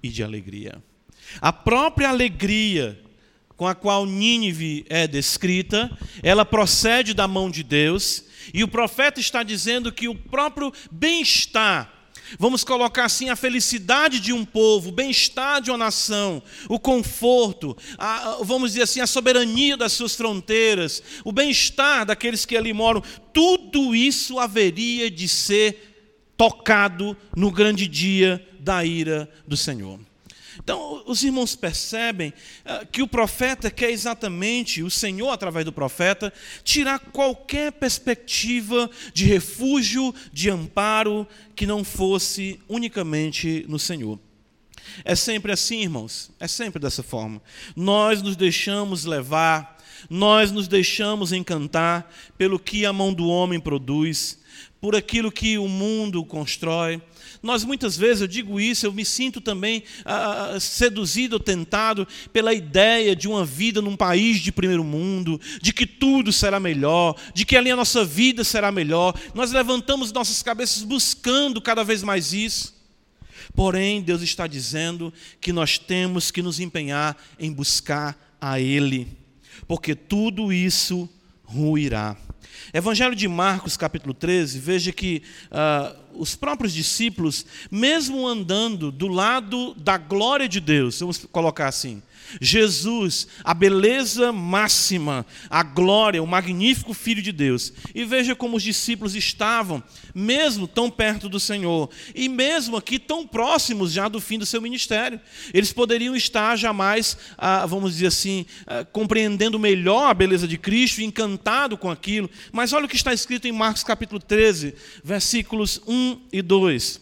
[0.00, 0.82] e de alegria.
[1.40, 3.02] A própria alegria
[3.56, 5.90] com a qual Nínive é descrita,
[6.22, 12.01] ela procede da mão de Deus, e o profeta está dizendo que o próprio bem-estar
[12.38, 17.76] Vamos colocar assim a felicidade de um povo, o bem-estar de uma nação, o conforto,
[17.98, 23.02] a, vamos dizer assim, a soberania das suas fronteiras, o bem-estar daqueles que ali moram,
[23.32, 29.98] tudo isso haveria de ser tocado no grande dia da ira do Senhor.
[30.62, 32.32] Então, os irmãos percebem
[32.64, 36.32] ah, que o profeta quer exatamente, o Senhor, através do profeta,
[36.62, 44.20] tirar qualquer perspectiva de refúgio, de amparo, que não fosse unicamente no Senhor.
[45.04, 47.42] É sempre assim, irmãos, é sempre dessa forma.
[47.74, 52.08] Nós nos deixamos levar, nós nos deixamos encantar
[52.38, 54.38] pelo que a mão do homem produz,
[54.80, 57.00] por aquilo que o mundo constrói,
[57.42, 62.54] nós muitas vezes, eu digo isso, eu me sinto também ah, ah, seduzido, tentado pela
[62.54, 67.44] ideia de uma vida num país de primeiro mundo, de que tudo será melhor, de
[67.44, 69.18] que ali a nossa vida será melhor.
[69.34, 72.80] Nós levantamos nossas cabeças buscando cada vez mais isso.
[73.56, 79.08] Porém, Deus está dizendo que nós temos que nos empenhar em buscar a Ele,
[79.66, 81.08] porque tudo isso
[81.44, 82.16] ruirá.
[82.74, 89.74] Evangelho de Marcos, capítulo 13, veja que uh, os próprios discípulos, mesmo andando do lado
[89.74, 92.02] da glória de Deus, vamos colocar assim,
[92.40, 97.72] Jesus, a beleza máxima, a glória, o magnífico Filho de Deus.
[97.94, 99.82] E veja como os discípulos estavam,
[100.14, 104.60] mesmo tão perto do Senhor, e mesmo aqui tão próximos já do fim do seu
[104.60, 105.20] ministério.
[105.52, 111.02] Eles poderiam estar jamais, ah, vamos dizer assim, ah, compreendendo melhor a beleza de Cristo,
[111.02, 112.30] encantado com aquilo.
[112.50, 117.00] Mas olha o que está escrito em Marcos capítulo 13, versículos 1 e 2.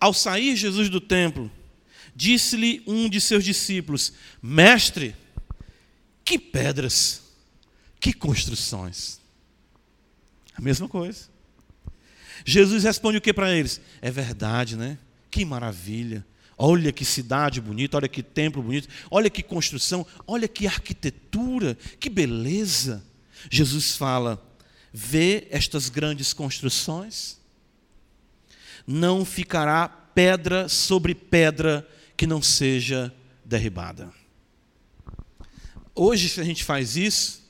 [0.00, 1.50] Ao sair Jesus do templo,
[2.18, 4.12] Disse-lhe um de seus discípulos:
[4.42, 5.14] Mestre,
[6.24, 7.22] que pedras,
[8.00, 9.20] que construções.
[10.52, 11.28] A mesma coisa.
[12.44, 13.80] Jesus responde o que para eles?
[14.02, 14.98] É verdade, né?
[15.30, 16.26] Que maravilha.
[16.56, 22.10] Olha que cidade bonita, olha que templo bonito, olha que construção, olha que arquitetura, que
[22.10, 23.06] beleza.
[23.48, 24.44] Jesus fala:
[24.92, 27.38] vê estas grandes construções?
[28.84, 31.88] Não ficará pedra sobre pedra
[32.18, 33.14] que não seja
[33.44, 34.12] derribada.
[35.94, 37.48] Hoje, se a gente faz isso,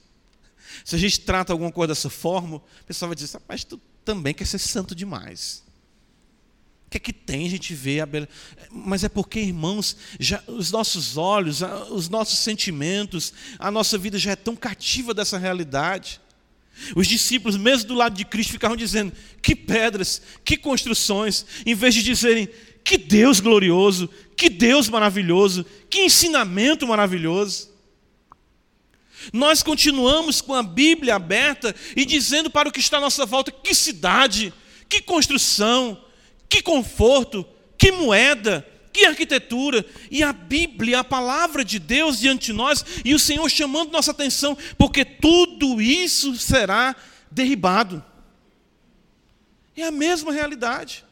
[0.85, 4.35] se a gente trata alguma coisa dessa forma, o pessoal vai dizer, mas tu também
[4.35, 5.65] quer ser santo demais.
[6.87, 8.31] O que é que tem a gente vê a beleza?
[8.71, 14.33] Mas é porque, irmãos, já, os nossos olhos, os nossos sentimentos, a nossa vida já
[14.33, 16.21] é tão cativa dessa realidade.
[16.95, 21.95] Os discípulos, mesmo do lado de Cristo, ficavam dizendo: que pedras, que construções, em vez
[21.95, 22.49] de dizerem:
[22.85, 24.09] que Deus glorioso,
[24.39, 27.77] que Deus maravilhoso, que ensinamento maravilhoso.
[29.33, 33.51] Nós continuamos com a Bíblia aberta e dizendo para o que está à nossa volta:
[33.51, 34.55] que cidade,
[34.89, 36.01] que construção,
[36.49, 37.45] que conforto,
[37.77, 39.85] que moeda, que arquitetura.
[40.09, 44.13] E a Bíblia, a palavra de Deus diante de nós, e o Senhor chamando nossa
[44.13, 46.95] atenção, porque tudo isso será
[47.29, 48.05] derribado.
[49.77, 51.08] É a mesma realidade.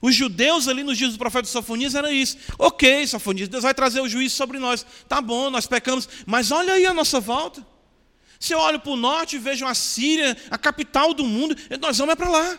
[0.00, 2.36] Os judeus ali nos dias do profeta Sofonias era isso.
[2.58, 4.84] Ok, Sofonias, Deus vai trazer o juízo sobre nós.
[5.08, 7.66] Tá bom, nós pecamos, mas olha aí a nossa volta.
[8.38, 11.98] Se eu olho para o norte e vejo a Síria, a capital do mundo, nós
[11.98, 12.58] vamos é para lá.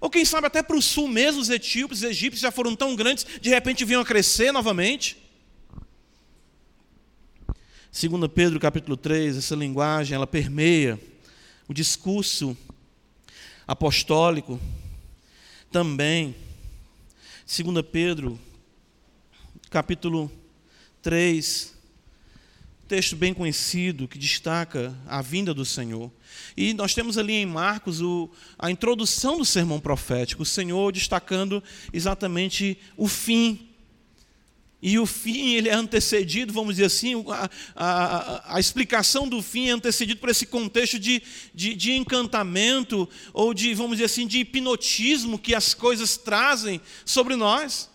[0.00, 2.94] Ou quem sabe até para o sul mesmo, os etíopes, os egípcios já foram tão
[2.94, 5.16] grandes, de repente vinham a crescer novamente.
[7.92, 10.98] 2 Pedro capítulo 3, essa linguagem, ela permeia
[11.68, 12.56] o discurso
[13.66, 14.60] apostólico
[15.72, 16.36] também.
[17.46, 18.38] 2 Pedro,
[19.70, 20.30] capítulo
[21.00, 21.74] 3,
[22.86, 26.12] texto bem conhecido que destaca a vinda do Senhor.
[26.54, 31.64] E nós temos ali em Marcos o, a introdução do sermão profético, o Senhor destacando
[31.90, 33.71] exatamente o fim
[34.82, 39.68] e o fim ele é antecedido, vamos dizer assim, a, a, a explicação do fim
[39.68, 41.22] é antecedido por esse contexto de,
[41.54, 47.36] de, de, encantamento ou de, vamos dizer assim, de hipnotismo que as coisas trazem sobre
[47.36, 47.88] nós.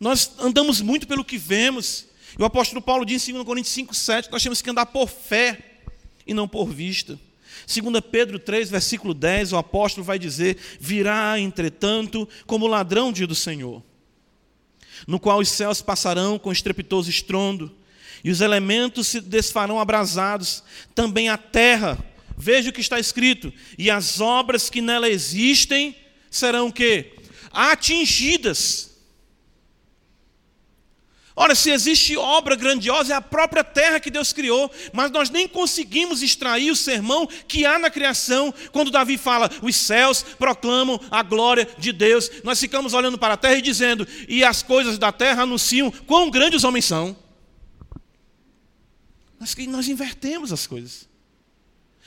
[0.00, 2.06] Nós andamos muito pelo que vemos.
[2.38, 5.10] E o apóstolo Paulo diz em 2 Coríntios 5, 7, nós temos que andar por
[5.10, 5.58] fé
[6.26, 7.20] e não por vista.
[7.66, 13.34] 2 Pedro 3, versículo 10, o apóstolo vai dizer: Virá, entretanto, como ladrão dia do
[13.34, 13.82] Senhor
[15.06, 17.74] no qual os céus passarão com estrepitoso estrondo,
[18.22, 20.62] e os elementos se desfarão abrasados,
[20.94, 21.98] também a terra,
[22.36, 25.94] veja o que está escrito, e as obras que nela existem
[26.30, 27.12] serão que?
[27.52, 28.93] Atingidas.
[31.36, 35.48] Ora, se existe obra grandiosa, é a própria terra que Deus criou, mas nós nem
[35.48, 41.24] conseguimos extrair o sermão que há na criação, quando Davi fala, os céus proclamam a
[41.24, 42.30] glória de Deus.
[42.44, 46.30] Nós ficamos olhando para a terra e dizendo, e as coisas da terra anunciam quão
[46.30, 47.16] grandes os homens são.
[49.40, 51.08] Nós, nós invertemos as coisas.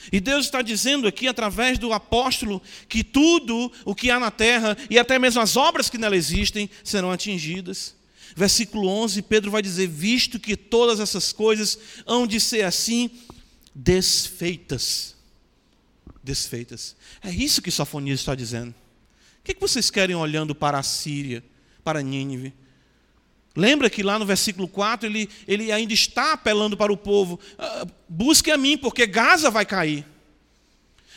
[0.09, 4.77] E Deus está dizendo aqui, através do apóstolo, que tudo o que há na terra,
[4.89, 7.96] e até mesmo as obras que nela existem, serão atingidas.
[8.37, 13.09] Versículo 11, Pedro vai dizer: Visto que todas essas coisas hão de ser assim,
[13.73, 15.15] desfeitas.
[16.23, 16.95] Desfeitas.
[17.23, 18.75] É isso que Sofonias está dizendo.
[19.39, 21.43] O que vocês querem olhando para a Síria,
[21.83, 22.53] para Nínive?
[23.55, 27.87] Lembra que lá no versículo 4 ele, ele ainda está apelando para o povo: ah,
[28.07, 30.05] busque a mim, porque Gaza vai cair.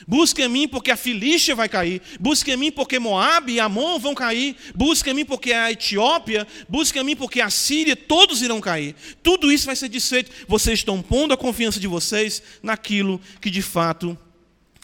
[0.07, 2.01] Busque a mim porque a Filístia vai cair.
[2.19, 4.57] Busque a mim porque Moabe e Amon vão cair.
[4.75, 6.47] Busque a mim porque a Etiópia.
[6.69, 7.95] Busque a mim porque a Síria.
[7.95, 8.95] Todos irão cair.
[9.23, 10.31] Tudo isso vai ser desfeito.
[10.49, 14.17] Vocês estão pondo a confiança de vocês naquilo que de fato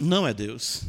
[0.01, 0.83] não é Deus.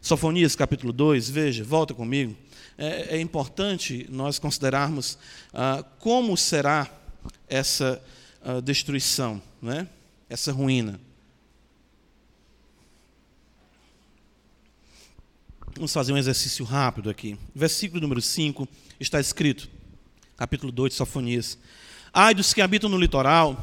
[0.00, 2.34] Sofonias capítulo 2, veja, volta comigo.
[2.78, 5.18] É, é importante nós considerarmos
[5.52, 6.90] ah, como será
[7.46, 8.02] essa
[8.42, 9.86] uh, destruição, né?
[10.28, 10.98] essa ruína.
[15.76, 17.38] Vamos fazer um exercício rápido aqui.
[17.54, 18.68] Versículo número 5
[18.98, 19.68] está escrito,
[20.36, 21.56] capítulo 2 de Sofonias.
[22.12, 23.62] Ai dos que habitam no litoral,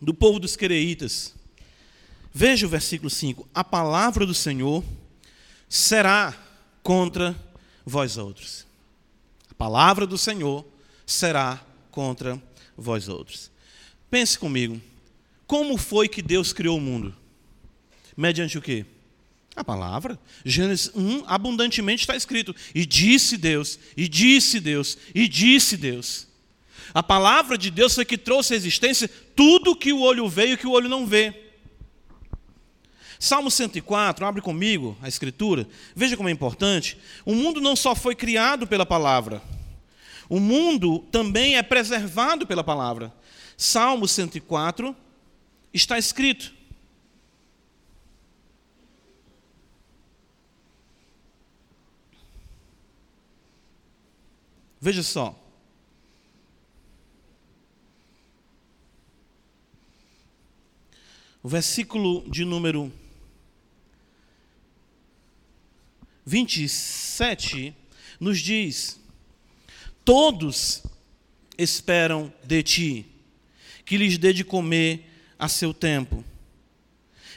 [0.00, 1.34] do povo dos quereitas.
[2.32, 3.48] Veja o versículo 5.
[3.54, 4.84] A palavra do Senhor
[5.68, 6.36] será
[6.82, 7.34] contra
[7.84, 8.66] vós outros.
[9.50, 10.66] A palavra do Senhor
[11.06, 12.40] será contra
[12.76, 13.50] vós outros.
[14.10, 14.80] Pense comigo.
[15.46, 17.16] Como foi que Deus criou o mundo?
[18.16, 18.84] Mediante o quê?
[19.56, 20.18] A palavra.
[20.44, 22.54] Gênesis 1, abundantemente está escrito.
[22.74, 26.28] E disse Deus, e disse Deus, e disse Deus.
[26.92, 30.56] A palavra de Deus foi que trouxe à existência tudo que o olho vê e
[30.56, 31.46] que o olho não vê.
[33.18, 35.66] Salmo 104, abre comigo a escritura.
[35.94, 36.98] Veja como é importante.
[37.24, 39.42] O mundo não só foi criado pela palavra,
[40.28, 43.12] o mundo também é preservado pela palavra.
[43.56, 44.94] Salmo 104
[45.72, 46.52] está escrito:
[54.86, 55.36] Veja só.
[61.42, 62.92] O versículo de número
[66.24, 67.74] 27
[68.20, 69.00] nos diz:
[70.04, 70.84] Todos
[71.58, 73.06] esperam de ti,
[73.84, 75.04] que lhes dê de comer
[75.36, 76.24] a seu tempo.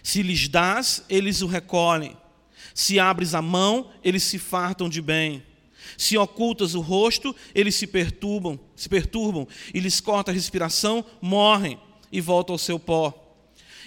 [0.04, 2.16] Se lhes dás, eles o recolhem.
[2.76, 5.49] Se abres a mão, eles se fartam de bem.
[6.00, 11.78] Se ocultas o rosto, eles se perturbam, se perturbam e lhes corta a respiração, morrem
[12.10, 13.14] e voltam ao seu pó.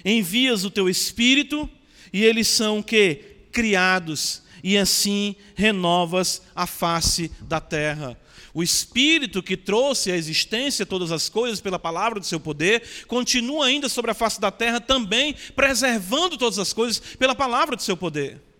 [0.04, 1.66] Envias o teu espírito
[2.12, 8.20] e eles são que criados e assim renovas a face da terra.
[8.52, 13.64] O Espírito que trouxe à existência todas as coisas pela palavra do seu poder, continua
[13.64, 17.96] ainda sobre a face da terra também preservando todas as coisas pela palavra do seu
[17.96, 18.51] poder.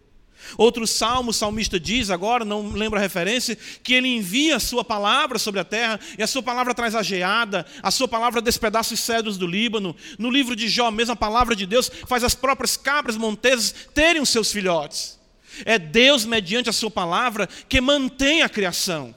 [0.57, 4.85] Outro salmo, o salmista diz agora, não lembro a referência, que ele envia a sua
[4.85, 8.95] palavra sobre a terra, e a sua palavra traz a geada, a sua palavra despedaça
[8.95, 9.97] os cedros do Líbano.
[10.19, 14.23] No livro de Jó, mesmo a palavra de Deus faz as próprias cabras montesas terem
[14.23, 15.19] os seus filhotes.
[15.65, 19.15] É Deus, mediante a sua palavra, que mantém a criação.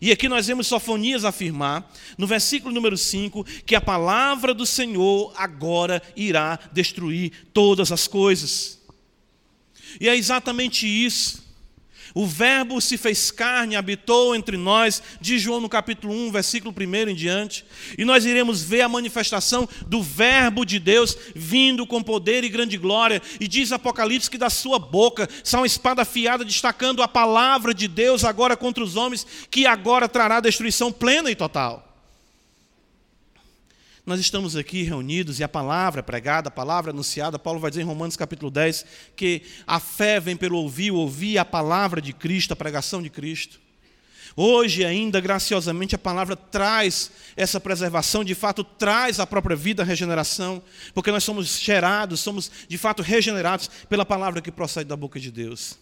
[0.00, 5.32] E aqui nós vemos Sofonias afirmar, no versículo número 5, que a palavra do Senhor
[5.36, 8.73] agora irá destruir todas as coisas.
[10.00, 11.44] E é exatamente isso.
[12.14, 17.08] O Verbo se fez carne, habitou entre nós, diz João no capítulo 1, versículo 1
[17.10, 17.64] em diante.
[17.98, 22.76] E nós iremos ver a manifestação do Verbo de Deus vindo com poder e grande
[22.76, 23.20] glória.
[23.40, 27.88] E diz Apocalipse que da sua boca sai uma espada afiada, destacando a palavra de
[27.88, 31.83] Deus agora contra os homens, que agora trará destruição plena e total.
[34.06, 37.86] Nós estamos aqui reunidos e a palavra pregada, a palavra anunciada, Paulo vai dizer em
[37.86, 38.84] Romanos capítulo 10
[39.16, 43.58] que a fé vem pelo ouvir, ouvir a palavra de Cristo, a pregação de Cristo.
[44.36, 49.86] Hoje ainda, graciosamente, a palavra traz essa preservação, de fato traz a própria vida, a
[49.86, 55.18] regeneração, porque nós somos gerados, somos de fato regenerados pela palavra que procede da boca
[55.18, 55.78] de Deus.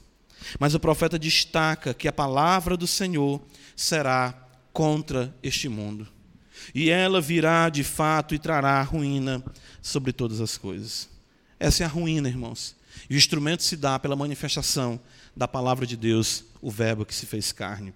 [0.60, 3.42] Mas o profeta destaca que a palavra do Senhor
[3.74, 4.32] será
[4.72, 6.06] contra este mundo
[6.74, 9.42] e ela virá de fato e trará ruína
[9.80, 11.08] sobre todas as coisas.
[11.58, 12.76] Essa é a ruína, irmãos.
[13.08, 15.00] E o instrumento se dá pela manifestação
[15.36, 17.94] da palavra de Deus, o Verbo que se fez carne.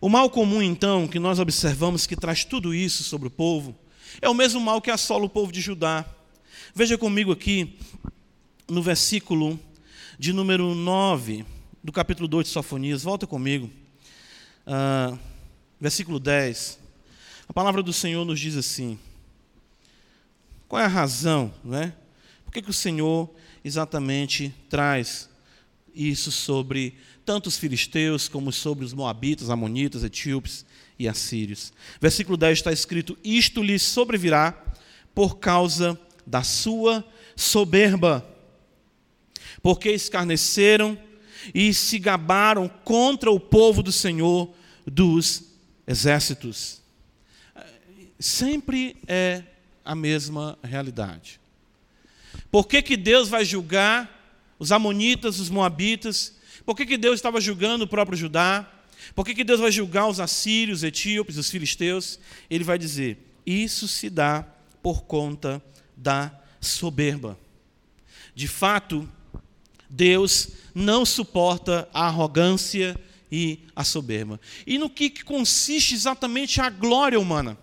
[0.00, 3.76] O mal comum, então, que nós observamos que traz tudo isso sobre o povo,
[4.20, 6.06] é o mesmo mal que assola o povo de Judá.
[6.74, 7.78] Veja comigo aqui,
[8.66, 9.60] no versículo
[10.18, 11.44] de número 9,
[11.82, 13.70] do capítulo 2 de Sofonias, volta comigo,
[14.66, 15.18] uh,
[15.78, 16.79] versículo 10.
[17.50, 18.96] A palavra do Senhor nos diz assim:
[20.68, 21.92] qual é a razão, né?
[22.44, 23.28] Por que, que o Senhor
[23.64, 25.28] exatamente traz
[25.92, 26.94] isso sobre
[27.24, 30.64] tanto os filisteus como sobre os moabitas, amonitas, etíopes
[30.96, 31.72] e assírios?
[32.00, 34.52] Versículo 10 está escrito: Isto lhes sobrevirá
[35.12, 38.24] por causa da sua soberba,
[39.60, 40.96] porque escarneceram
[41.52, 44.54] e se gabaram contra o povo do Senhor
[44.86, 45.46] dos
[45.84, 46.79] exércitos
[48.20, 49.42] sempre é
[49.84, 51.40] a mesma realidade.
[52.50, 56.36] Por que, que Deus vai julgar os amonitas, os moabitas?
[56.64, 58.70] Por que, que Deus estava julgando o próprio Judá?
[59.14, 62.20] Por que, que Deus vai julgar os assírios, os etíopes, os filisteus?
[62.48, 64.46] Ele vai dizer: isso se dá
[64.82, 65.62] por conta
[65.96, 67.38] da soberba.
[68.34, 69.08] De fato,
[69.88, 72.98] Deus não suporta a arrogância
[73.32, 74.40] e a soberba.
[74.66, 77.56] E no que consiste exatamente a glória humana?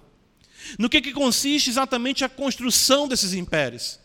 [0.77, 3.99] No que, que consiste exatamente a construção desses impérios?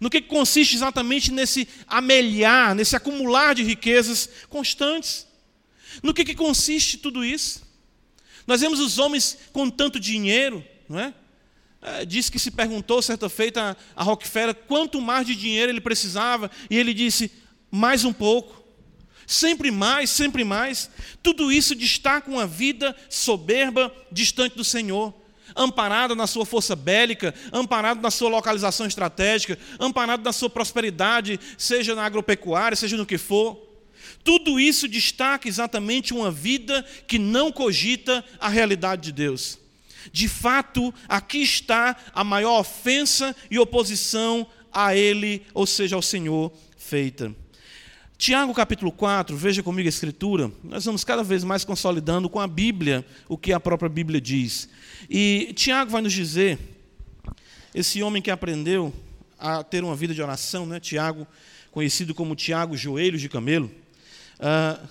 [0.00, 5.26] No que, que consiste exatamente nesse amelhar, nesse acumular de riquezas constantes?
[6.02, 7.62] No que, que consiste tudo isso?
[8.46, 11.14] Nós vemos os homens com tanto dinheiro, não é?
[11.82, 15.80] é diz que se perguntou certa feita a, a Rockefeller quanto mais de dinheiro ele
[15.80, 17.30] precisava, e ele disse:
[17.70, 18.62] mais um pouco.
[19.24, 20.90] Sempre mais, sempre mais.
[21.22, 25.21] Tudo isso destaca uma vida soberba, distante do Senhor
[25.56, 31.94] amparado na sua força bélica, amparado na sua localização estratégica, amparado na sua prosperidade, seja
[31.94, 33.72] na agropecuária, seja no que for.
[34.24, 39.58] Tudo isso destaca exatamente uma vida que não cogita a realidade de Deus.
[40.12, 46.52] De fato, aqui está a maior ofensa e oposição a Ele, ou seja, ao Senhor,
[46.76, 47.34] feita.
[48.16, 52.46] Tiago capítulo 4, veja comigo a escritura, nós vamos cada vez mais consolidando com a
[52.46, 54.68] Bíblia o que a própria Bíblia diz.
[55.08, 56.58] E Tiago vai nos dizer,
[57.74, 58.92] esse homem que aprendeu
[59.38, 60.78] a ter uma vida de oração, né?
[60.78, 61.26] Tiago,
[61.70, 63.70] conhecido como Tiago Joelhos de Camelo,
[64.38, 64.88] uh,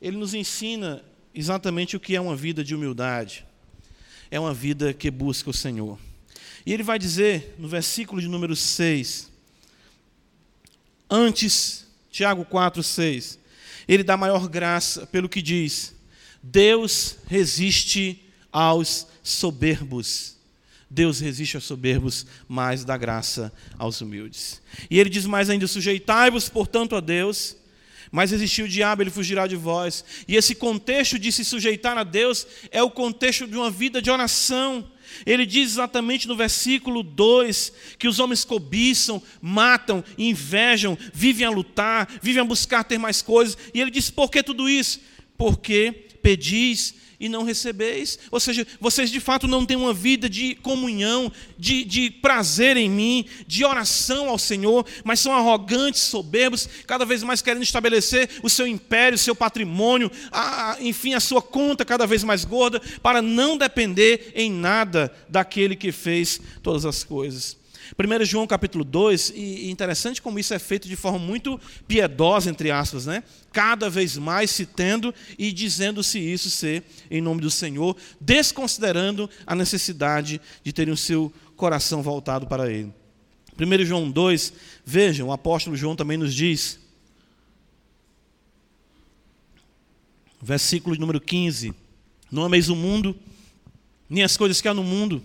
[0.00, 1.02] ele nos ensina
[1.34, 3.44] exatamente o que é uma vida de humildade.
[4.30, 5.98] É uma vida que busca o Senhor.
[6.64, 9.30] E ele vai dizer no versículo de número 6,
[11.08, 13.38] antes Tiago 4, 6.
[13.88, 15.94] Ele dá maior graça pelo que diz:
[16.42, 18.22] Deus resiste
[18.52, 20.36] aos soberbos.
[20.90, 24.60] Deus resiste aos soberbos, mas dá graça aos humildes.
[24.90, 27.56] E ele diz mais ainda: sujeitai-vos, portanto, a Deus,
[28.10, 30.04] mas existiu o diabo, ele fugirá de vós.
[30.26, 34.10] E esse contexto de se sujeitar a Deus é o contexto de uma vida de
[34.10, 34.90] oração.
[35.24, 42.08] Ele diz exatamente no versículo 2 que os homens cobiçam, matam, invejam, vivem a lutar,
[42.20, 43.56] vivem a buscar ter mais coisas.
[43.72, 45.00] E ele diz: por que tudo isso?
[45.36, 48.18] Porque pedis e não recebeis.
[48.30, 52.88] Ou seja, vocês de fato não têm uma vida de comunhão, de, de prazer em
[52.88, 58.48] mim, de oração ao Senhor, mas são arrogantes, soberbos, cada vez mais querendo estabelecer o
[58.48, 63.20] seu império, o seu patrimônio, a, enfim, a sua conta cada vez mais gorda, para
[63.20, 67.59] não depender em nada daquele que fez todas as coisas.
[67.98, 72.70] 1 João capítulo 2, e interessante como isso é feito de forma muito piedosa, entre
[72.70, 73.22] aspas, né?
[73.52, 79.54] Cada vez mais se tendo e dizendo-se isso ser em nome do Senhor, desconsiderando a
[79.54, 82.92] necessidade de terem o seu coração voltado para Ele.
[83.58, 84.52] 1 João 2,
[84.84, 86.78] vejam, o apóstolo João também nos diz,
[90.40, 91.74] versículo número 15:
[92.30, 93.14] Não ameis o mundo,
[94.08, 95.22] nem as coisas que há no mundo.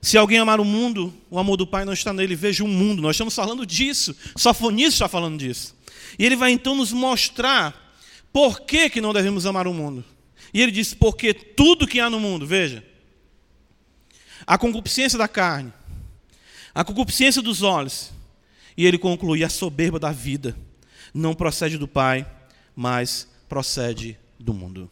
[0.00, 2.36] Se alguém amar o mundo, o amor do Pai não está nele.
[2.36, 3.02] Veja o mundo.
[3.02, 4.14] Nós estamos falando disso.
[4.36, 5.74] Sofonias está falando disso.
[6.18, 7.86] E ele vai então nos mostrar
[8.32, 10.04] por que, que não devemos amar o mundo.
[10.52, 12.84] E ele diz: porque tudo que há no mundo, veja,
[14.46, 15.72] a concupiscência da carne,
[16.74, 18.12] a concupiscência dos olhos,
[18.76, 20.56] e ele conclui: a soberba da vida
[21.12, 22.26] não procede do Pai,
[22.74, 24.90] mas procede do mundo.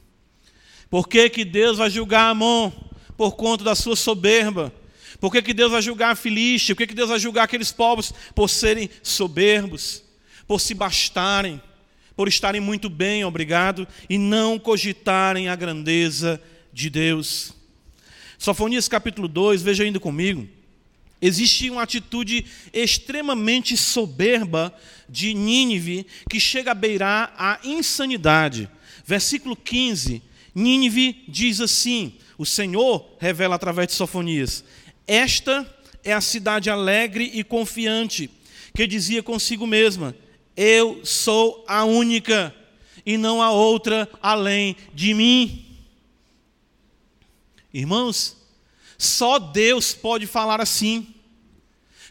[0.88, 2.70] Por que, que Deus vai julgar Amon?
[3.16, 4.72] Por conta da sua soberba.
[5.21, 6.75] Por que, que Deus vai julgar a Filístia?
[6.75, 8.12] Por que, que Deus vai julgar aqueles povos?
[8.35, 10.03] Por serem soberbos,
[10.47, 11.61] por se bastarem,
[12.17, 16.41] por estarem muito bem, obrigado, e não cogitarem a grandeza
[16.73, 17.55] de Deus.
[18.39, 20.47] Sofonias capítulo 2, veja ainda comigo.
[21.21, 24.75] Existe uma atitude extremamente soberba
[25.09, 28.69] de Nínive que chega a beirar a insanidade.
[29.07, 30.23] Versículo 15:
[30.55, 34.65] Nínive diz assim: o Senhor revela através de Sofonias:
[35.07, 35.66] esta
[36.02, 38.30] é a cidade alegre e confiante,
[38.74, 40.14] que dizia consigo mesma:
[40.57, 42.55] Eu sou a única,
[43.05, 45.64] e não há outra além de mim.
[47.72, 48.36] Irmãos,
[48.96, 51.09] só Deus pode falar assim.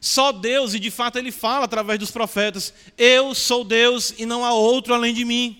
[0.01, 4.43] Só Deus, e de fato ele fala através dos profetas: Eu sou Deus e não
[4.43, 5.59] há outro além de mim.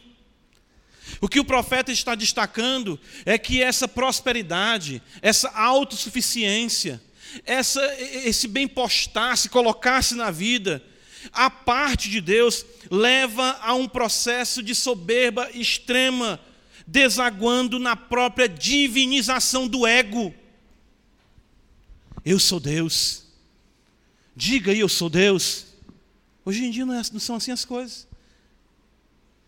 [1.22, 7.02] O que o profeta está destacando é que essa prosperidade, essa autossuficiência,
[7.46, 10.84] essa, esse bem postar-se, colocar-se na vida,
[11.32, 16.40] a parte de Deus leva a um processo de soberba extrema,
[16.86, 20.34] desaguando na própria divinização do ego.
[22.26, 23.24] Eu sou Deus.
[24.36, 25.68] Diga aí, eu sou Deus.
[26.46, 28.08] Hoje em dia não, é, não são assim as coisas.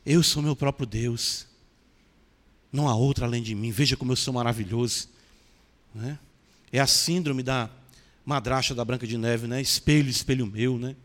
[0.06, 1.48] Eu sou meu próprio Deus.
[2.72, 3.72] Não há outro além de mim.
[3.72, 5.10] Veja como eu sou maravilhoso.
[5.94, 6.20] Né?
[6.22, 6.25] É
[6.80, 7.70] a síndrome da
[8.26, 9.62] madrasta da Branca de Neve, né?
[9.62, 10.96] Espelho, espelho meu, né?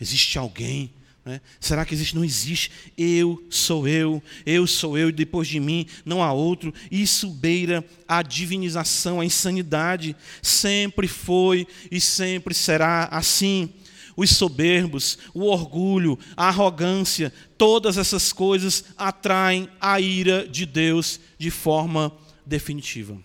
[0.00, 0.90] Existe alguém
[1.24, 1.40] Né?
[1.58, 2.14] Será que existe?
[2.14, 2.70] Não existe.
[2.98, 6.72] Eu sou eu, eu sou eu, e depois de mim não há outro.
[6.90, 10.14] Isso beira a divinização, a insanidade.
[10.42, 13.70] Sempre foi e sempre será assim.
[14.16, 21.50] Os soberbos, o orgulho, a arrogância, todas essas coisas atraem a ira de Deus de
[21.50, 22.12] forma
[22.46, 23.18] definitiva.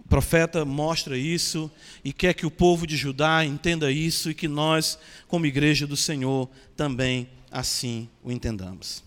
[0.00, 1.70] O profeta mostra isso
[2.02, 4.98] e quer que o povo de Judá entenda isso e que nós,
[5.28, 9.04] como igreja do Senhor, também assim o entendamos.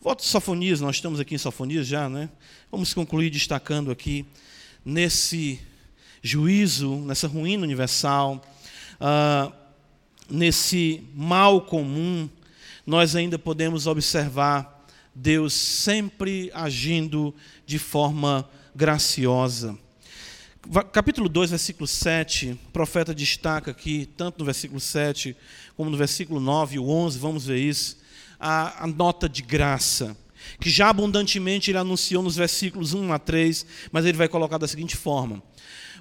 [0.00, 2.30] Voto de Sofonias, nós estamos aqui em Sofonias já, né?
[2.72, 4.24] Vamos concluir destacando aqui
[4.82, 5.60] nesse
[6.22, 8.42] juízo, nessa ruína universal,
[8.98, 9.52] uh,
[10.30, 12.26] nesse mal comum,
[12.86, 17.34] nós ainda podemos observar Deus sempre agindo
[17.66, 19.78] de forma graciosa
[20.92, 25.36] capítulo 2, versículo 7, o profeta destaca aqui, tanto no versículo 7
[25.76, 27.98] como no versículo 9 e o 11, vamos ver isso,
[28.38, 30.16] a, a, nota de graça,
[30.60, 34.68] que já abundantemente ele anunciou nos versículos 1 a 3, mas ele vai colocar da
[34.68, 35.42] seguinte forma: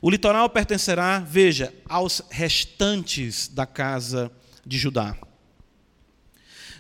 [0.02, 4.32] O litoral pertencerá, veja, aos restantes da casa
[4.66, 5.16] de Judá.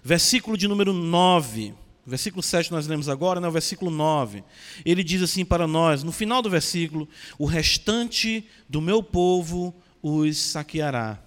[0.03, 1.73] Versículo de número 9
[2.05, 4.43] versículo 7 nós lemos agora, né, o versículo 9.
[4.85, 10.37] Ele diz assim para nós, no final do versículo: O restante do meu povo os
[10.37, 11.19] saqueará.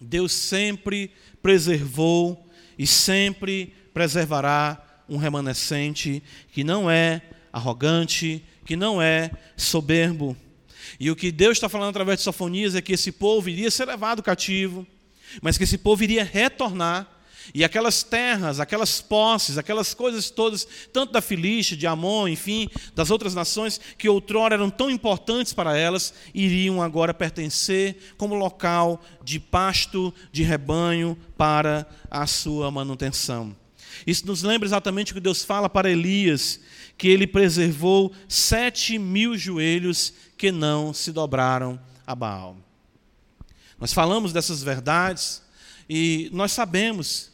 [0.00, 1.10] Deus sempre
[1.42, 2.46] preservou
[2.78, 6.22] e sempre preservará um remanescente
[6.52, 7.22] que não é
[7.52, 10.36] arrogante, que não é soberbo.
[10.98, 13.86] E o que Deus está falando através de Sofonias é que esse povo iria ser
[13.86, 14.86] levado cativo,
[15.42, 17.19] mas que esse povo iria retornar
[17.54, 23.10] e aquelas terras, aquelas posses, aquelas coisas todas, tanto da Filístia, de Amon, enfim, das
[23.10, 29.40] outras nações, que outrora eram tão importantes para elas, iriam agora pertencer como local de
[29.40, 33.56] pasto, de rebanho para a sua manutenção.
[34.06, 36.60] Isso nos lembra exatamente o que Deus fala para Elias,
[36.96, 42.56] que ele preservou sete mil joelhos que não se dobraram a Baal.
[43.78, 45.42] Nós falamos dessas verdades
[45.88, 47.29] e nós sabemos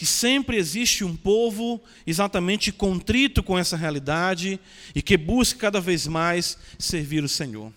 [0.00, 4.58] que sempre existe um povo exatamente contrito com essa realidade
[4.94, 7.70] e que busca cada vez mais servir o Senhor.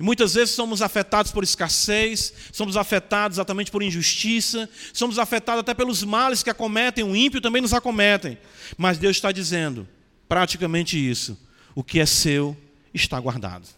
[0.00, 5.74] E muitas vezes somos afetados por escassez, somos afetados exatamente por injustiça, somos afetados até
[5.74, 8.38] pelos males que acometem, o ímpio também nos acometem.
[8.78, 9.86] Mas Deus está dizendo
[10.26, 11.38] praticamente isso:
[11.74, 12.56] o que é seu
[12.94, 13.68] está guardado.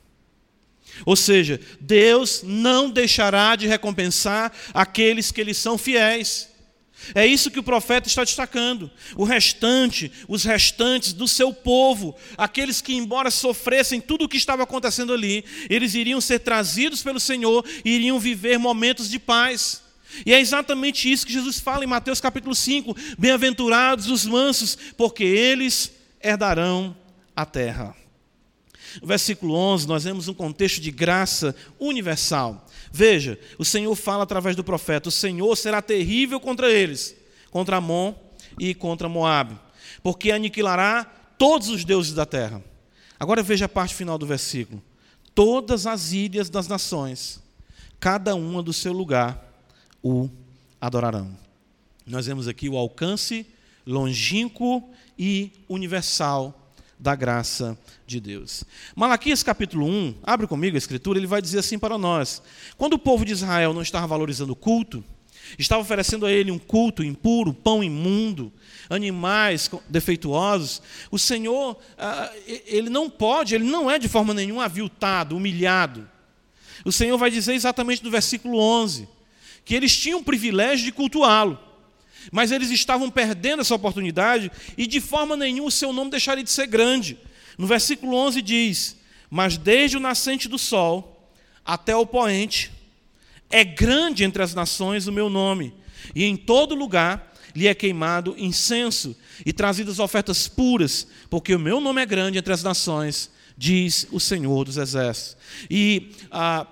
[1.04, 6.49] Ou seja, Deus não deixará de recompensar aqueles que lhe são fiéis.
[7.14, 8.90] É isso que o profeta está destacando.
[9.16, 14.62] O restante, os restantes do seu povo, aqueles que, embora sofressem tudo o que estava
[14.62, 19.82] acontecendo ali, eles iriam ser trazidos pelo Senhor e iriam viver momentos de paz.
[20.26, 25.24] E é exatamente isso que Jesus fala em Mateus capítulo 5: Bem-aventurados os mansos, porque
[25.24, 25.92] eles
[26.22, 26.96] herdarão
[27.34, 27.94] a terra.
[29.00, 32.66] No versículo 11, nós vemos um contexto de graça universal.
[32.90, 37.16] Veja, o Senhor fala através do profeta: o Senhor será terrível contra eles,
[37.50, 38.14] contra Amon
[38.58, 39.58] e contra Moabe,
[40.02, 41.04] porque aniquilará
[41.38, 42.62] todos os deuses da terra.
[43.18, 44.82] Agora veja a parte final do versículo:
[45.34, 47.40] todas as ilhas das nações,
[47.98, 49.42] cada uma do seu lugar,
[50.02, 50.28] o
[50.80, 51.36] adorarão.
[52.06, 53.46] Nós vemos aqui o alcance
[53.86, 54.88] longínquo
[55.18, 56.59] e universal
[57.00, 58.62] da graça de Deus.
[58.94, 62.42] Malaquias capítulo 1, abre comigo a escritura, ele vai dizer assim para nós:
[62.76, 65.02] quando o povo de Israel não estava valorizando o culto,
[65.58, 68.52] estava oferecendo a ele um culto impuro, pão imundo,
[68.90, 75.34] animais defeituosos, o Senhor, ah, ele não pode, ele não é de forma nenhuma aviltado,
[75.34, 76.06] humilhado.
[76.84, 79.08] O Senhor vai dizer exatamente no versículo 11
[79.64, 81.58] que eles tinham o privilégio de cultuá-lo.
[82.30, 86.50] Mas eles estavam perdendo essa oportunidade e de forma nenhuma o seu nome deixaria de
[86.50, 87.18] ser grande.
[87.56, 88.96] No versículo 11 diz:
[89.30, 91.30] Mas desde o nascente do sol
[91.64, 92.70] até o poente,
[93.50, 95.74] é grande entre as nações o meu nome,
[96.14, 101.80] e em todo lugar lhe é queimado incenso e trazidas ofertas puras, porque o meu
[101.80, 105.36] nome é grande entre as nações, diz o Senhor dos Exércitos.
[105.68, 106.66] E ah,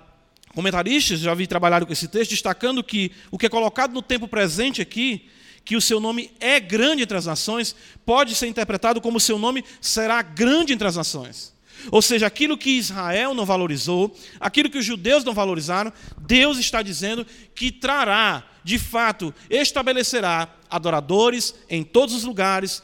[0.53, 4.27] comentaristas já vi trabalhar com esse texto, destacando que o que é colocado no tempo
[4.27, 5.29] presente aqui
[5.69, 9.37] que o seu nome é grande entre as nações, pode ser interpretado como o seu
[9.37, 11.53] nome será grande entre as nações.
[11.91, 16.81] Ou seja, aquilo que Israel não valorizou, aquilo que os judeus não valorizaram, Deus está
[16.81, 22.81] dizendo que trará, de fato, estabelecerá adoradores em todos os lugares,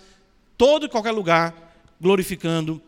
[0.55, 2.79] todo e qualquer lugar, glorificando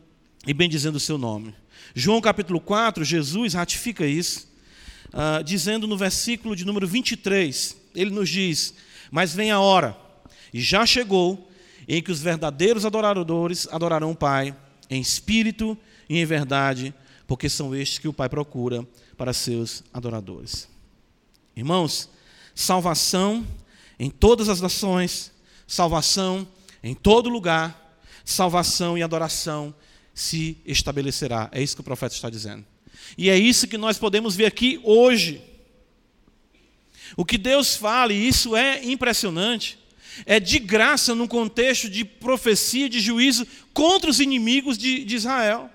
[0.46, 1.56] e bendizendo o seu nome.
[1.96, 4.48] João capítulo 4, Jesus ratifica isso,
[5.08, 8.76] uh, dizendo no versículo de número 23, ele nos diz:
[9.12, 9.96] Mas vem a hora,
[10.54, 11.50] e já chegou,
[11.88, 14.56] em que os verdadeiros adoradores adorarão o Pai
[14.90, 15.78] em espírito
[16.10, 16.94] e em verdade,
[17.26, 18.86] porque são estes que o Pai procura
[19.18, 20.68] para seus adoradores.
[21.56, 22.10] Irmãos,
[22.54, 23.46] salvação
[24.00, 25.32] em todas as nações,
[25.66, 26.48] salvação
[26.84, 29.74] em todo lugar, salvação e adoração
[30.14, 31.50] se estabelecerá.
[31.52, 32.66] É isso que o profeta está dizendo.
[33.18, 35.42] E é isso que nós podemos ver aqui hoje.
[37.16, 39.78] O que Deus fala, e isso é impressionante,
[40.26, 45.70] é de graça num contexto de profecia, de juízo contra os inimigos de, de Israel.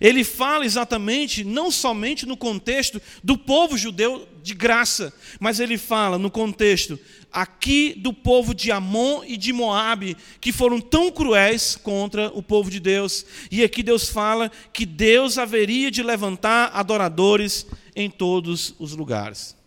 [0.00, 6.18] Ele fala exatamente, não somente no contexto do povo judeu de graça, mas ele fala
[6.18, 6.98] no contexto
[7.32, 12.70] aqui do povo de Amon e de Moabe, que foram tão cruéis contra o povo
[12.70, 13.24] de Deus.
[13.50, 19.59] E aqui Deus fala que Deus haveria de levantar adoradores em todos os lugares.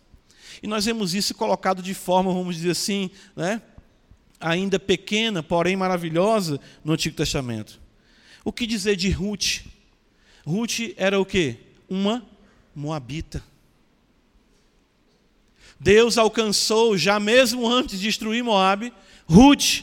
[0.64, 3.60] E nós vemos isso colocado de forma, vamos dizer assim, né,
[4.40, 7.78] ainda pequena, porém maravilhosa, no Antigo Testamento.
[8.42, 9.60] O que dizer de Ruth?
[10.42, 11.58] Ruth era o quê?
[11.86, 12.24] Uma
[12.74, 13.44] moabita.
[15.78, 18.90] Deus alcançou, já mesmo antes de destruir Moabe,
[19.26, 19.82] Ruth.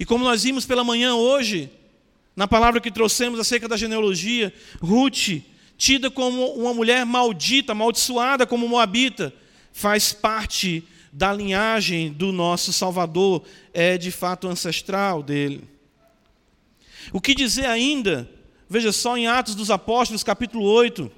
[0.00, 1.70] E como nós vimos pela manhã hoje,
[2.34, 5.42] na palavra que trouxemos acerca da genealogia, Ruth,
[5.76, 9.30] tida como uma mulher maldita, amaldiçoada como Moabita,
[9.74, 15.68] faz parte da linhagem do nosso Salvador, é de fato ancestral dele.
[17.12, 18.30] O que dizer ainda?
[18.70, 21.10] Veja só em Atos dos Apóstolos, capítulo 8.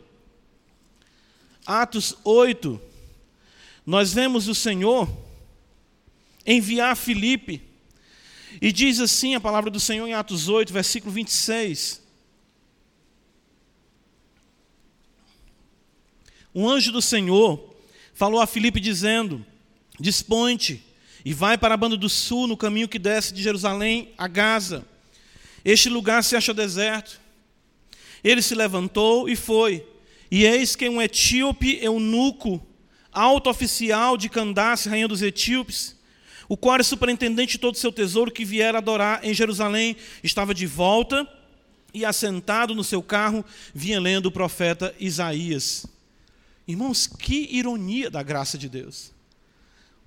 [1.67, 2.81] Atos 8.
[3.85, 5.07] Nós vemos o Senhor
[6.47, 7.63] enviar Filipe.
[8.61, 12.03] E diz assim a palavra do Senhor em Atos 8, versículo 26.
[16.55, 17.76] Um anjo do Senhor
[18.17, 19.47] falou a Filipe dizendo:
[20.01, 20.83] Dispõe-te
[21.25, 24.85] e vai para a banda do sul, no caminho que desce de Jerusalém a Gaza.
[25.65, 27.21] Este lugar se acha deserto.
[28.25, 29.87] Ele se levantou e foi.
[30.31, 32.65] E eis que um etíope eunuco,
[33.13, 35.95] alto oficial de Candace, rainha dos etíopes,
[36.49, 40.55] o qual era superintendente de todo o seu tesouro que viera adorar em Jerusalém, estava
[40.55, 41.29] de volta
[41.93, 43.45] e assentado no seu carro,
[43.75, 45.87] vinha lendo o profeta Isaías.
[46.67, 49.13] Irmãos, que ironia da graça de Deus.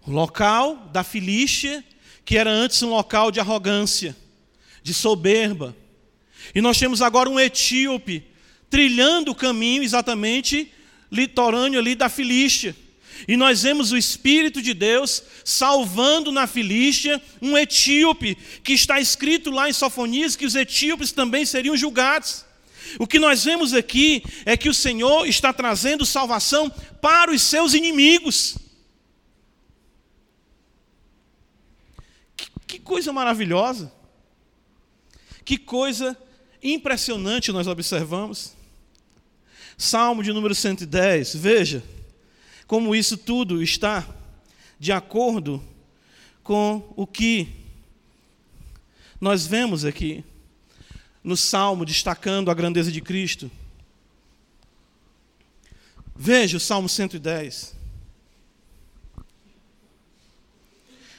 [0.05, 1.84] O local da Filístia,
[2.26, 4.16] que era antes um local de arrogância,
[4.84, 5.76] de soberba.
[6.53, 8.26] E nós temos agora um etíope
[8.70, 10.72] trilhando o caminho exatamente
[11.12, 12.76] litorâneo ali da Filístia.
[13.28, 19.49] E nós vemos o Espírito de Deus salvando na Filístia um etíope, que está escrito
[19.49, 22.45] lá em Sofonias que os etíopes também seriam julgados.
[22.98, 26.70] O que nós vemos aqui é que o Senhor está trazendo salvação
[27.02, 28.58] para os seus inimigos.
[32.36, 33.92] Que, que coisa maravilhosa.
[35.46, 36.18] Que coisa
[36.64, 38.54] impressionante nós observamos.
[39.78, 41.84] Salmo de número 110, veja
[42.70, 44.08] como isso tudo está
[44.78, 45.64] de acordo
[46.44, 47.48] com o que
[49.20, 50.24] nós vemos aqui
[51.24, 53.52] no Salmo, destacando a grandeza de Cristo.
[56.16, 57.76] Veja o Salmo 110.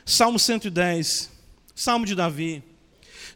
[0.04, 1.30] Salmo 110,
[1.74, 2.62] Salmo de Davi.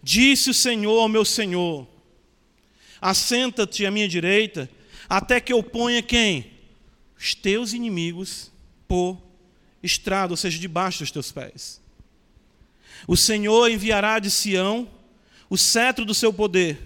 [0.02, 1.86] Disse o Senhor ao meu Senhor:
[3.00, 4.68] Assenta-te à minha direita,
[5.08, 6.52] até que eu ponha quem?
[7.16, 8.50] Os teus inimigos
[8.88, 9.22] por
[9.82, 11.80] estrado, ou seja, debaixo dos teus pés.
[13.06, 14.88] O Senhor enviará de Sião
[15.54, 16.78] o cetro do seu poder,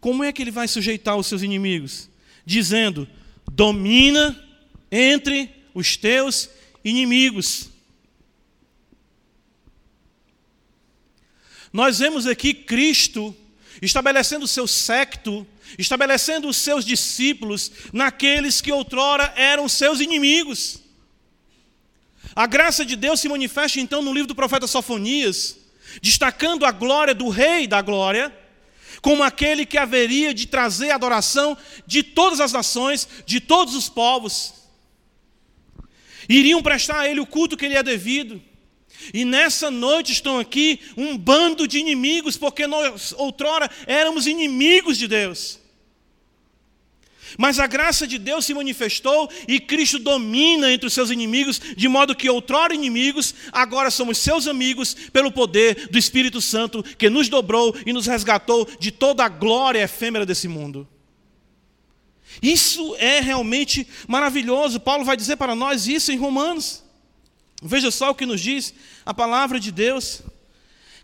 [0.00, 2.08] como é que ele vai sujeitar os seus inimigos?
[2.44, 3.08] Dizendo:
[3.50, 4.40] domina
[4.90, 6.48] entre os teus
[6.84, 7.70] inimigos.
[11.72, 13.34] Nós vemos aqui Cristo
[13.82, 15.46] estabelecendo o seu secto,
[15.78, 20.80] estabelecendo os seus discípulos naqueles que outrora eram seus inimigos.
[22.34, 25.65] A graça de Deus se manifesta então no livro do profeta Sofonias,
[26.00, 28.36] destacando a glória do Rei da Glória,
[29.00, 34.54] como aquele que haveria de trazer adoração de todas as nações, de todos os povos.
[36.28, 38.42] Iriam prestar a Ele o culto que lhe é devido.
[39.12, 45.06] E nessa noite estão aqui um bando de inimigos, porque nós outrora éramos inimigos de
[45.06, 45.60] Deus.
[47.38, 51.88] Mas a graça de Deus se manifestou e Cristo domina entre os seus inimigos, de
[51.88, 57.28] modo que outrora inimigos, agora somos seus amigos pelo poder do Espírito Santo que nos
[57.28, 60.86] dobrou e nos resgatou de toda a glória efêmera desse mundo.
[62.42, 64.80] Isso é realmente maravilhoso.
[64.80, 66.84] Paulo vai dizer para nós isso em Romanos.
[67.62, 68.74] Veja só o que nos diz
[69.04, 70.22] a palavra de Deus.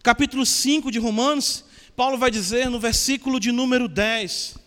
[0.03, 1.65] Capítulo 5 de Romanos,
[1.97, 4.62] Paulo vai dizer no versículo de número 10.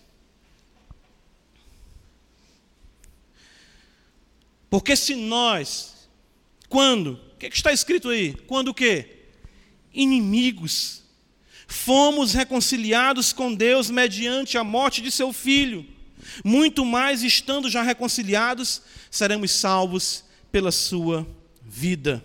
[4.76, 6.10] Porque se nós,
[6.68, 8.34] quando, o que, é que está escrito aí?
[8.46, 9.20] Quando o quê?
[9.94, 11.02] Inimigos,
[11.66, 15.88] fomos reconciliados com Deus mediante a morte de seu filho,
[16.44, 21.26] muito mais estando já reconciliados, seremos salvos pela sua
[21.64, 22.22] vida.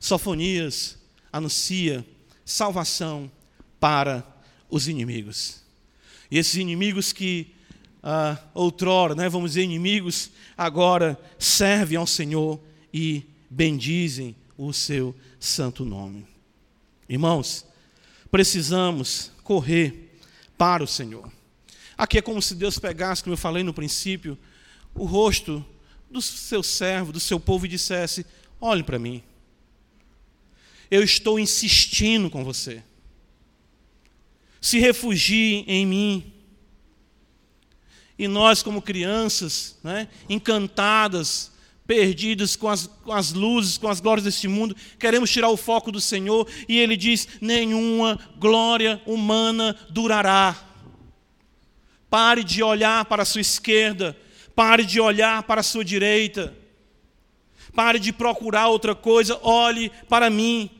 [0.00, 0.98] Sofonias
[1.32, 2.04] anuncia
[2.44, 3.30] salvação
[3.78, 4.26] para
[4.68, 5.62] os inimigos.
[6.28, 7.51] E esses inimigos que
[8.02, 12.60] ah, outrora, né, vamos dizer, inimigos, agora servem ao Senhor
[12.92, 16.26] e bendizem o seu santo nome.
[17.08, 17.64] Irmãos,
[18.30, 20.18] precisamos correr
[20.56, 21.30] para o Senhor.
[21.96, 24.36] Aqui é como se Deus pegasse, como eu falei no princípio,
[24.94, 25.64] o rosto
[26.10, 28.26] do seu servo, do seu povo e dissesse:
[28.60, 29.22] Olhe para mim.
[30.90, 32.82] Eu estou insistindo com você.
[34.60, 36.31] Se refugie em mim.
[38.18, 41.52] E nós, como crianças, né, encantadas,
[41.86, 45.90] perdidas com as, com as luzes, com as glórias deste mundo, queremos tirar o foco
[45.90, 50.56] do Senhor, e Ele diz: nenhuma glória humana durará.
[52.08, 54.16] Pare de olhar para a sua esquerda,
[54.54, 56.56] pare de olhar para a sua direita.
[57.74, 60.70] Pare de procurar outra coisa, olhe para mim.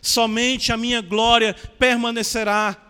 [0.00, 2.87] Somente a minha glória permanecerá.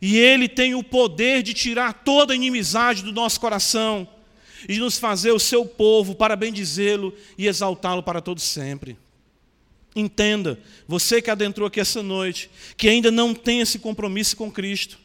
[0.00, 4.08] E Ele tem o poder de tirar toda a inimizade do nosso coração
[4.68, 8.96] e de nos fazer o seu povo para bendizê-lo e exaltá-lo para todo sempre.
[9.94, 14.98] Entenda, você que adentrou aqui essa noite, que ainda não tem esse compromisso com Cristo,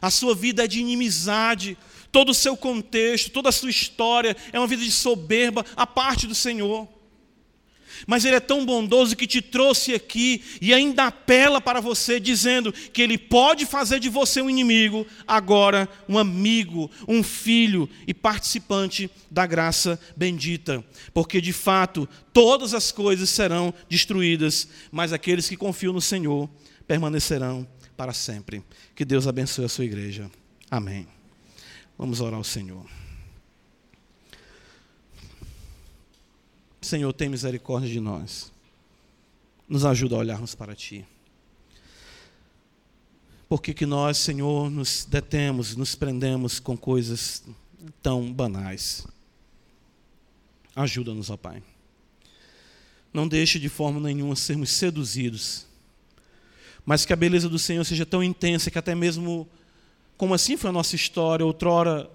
[0.00, 1.76] a sua vida é de inimizade,
[2.10, 6.26] todo o seu contexto, toda a sua história é uma vida de soberba a parte
[6.26, 6.88] do Senhor.
[8.06, 12.72] Mas Ele é tão bondoso que te trouxe aqui e ainda apela para você, dizendo
[12.72, 19.10] que Ele pode fazer de você um inimigo, agora um amigo, um filho e participante
[19.30, 20.84] da graça bendita.
[21.12, 26.48] Porque de fato todas as coisas serão destruídas, mas aqueles que confiam no Senhor
[26.86, 28.62] permanecerão para sempre.
[28.94, 30.30] Que Deus abençoe a sua igreja.
[30.70, 31.06] Amém.
[31.98, 32.99] Vamos orar ao Senhor.
[36.90, 38.50] Senhor, tem misericórdia de nós.
[39.68, 41.06] Nos ajuda a olharmos para Ti.
[43.48, 47.44] Por que, que nós, Senhor, nos detemos, nos prendemos com coisas
[48.02, 49.06] tão banais?
[50.74, 51.62] Ajuda-nos, ó Pai.
[53.14, 55.66] Não deixe de forma nenhuma sermos seduzidos,
[56.84, 59.48] mas que a beleza do Senhor seja tão intensa que até mesmo
[60.16, 62.10] como assim foi a nossa história, outrora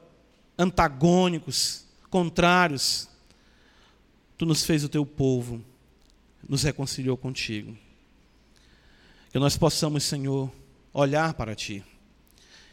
[0.58, 3.08] antagônicos, contrários,
[4.38, 5.64] tu nos fez o teu povo,
[6.48, 7.78] nos reconciliou contigo.
[9.32, 10.52] Que nós possamos, Senhor,
[10.94, 11.84] olhar para ti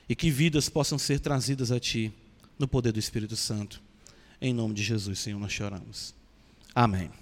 [0.08, 2.12] e que vidas possam ser trazidas a ti
[2.58, 3.82] no poder do Espírito Santo.
[4.40, 6.14] Em nome de Jesus, Senhor, nós choramos.
[6.74, 7.21] Amém.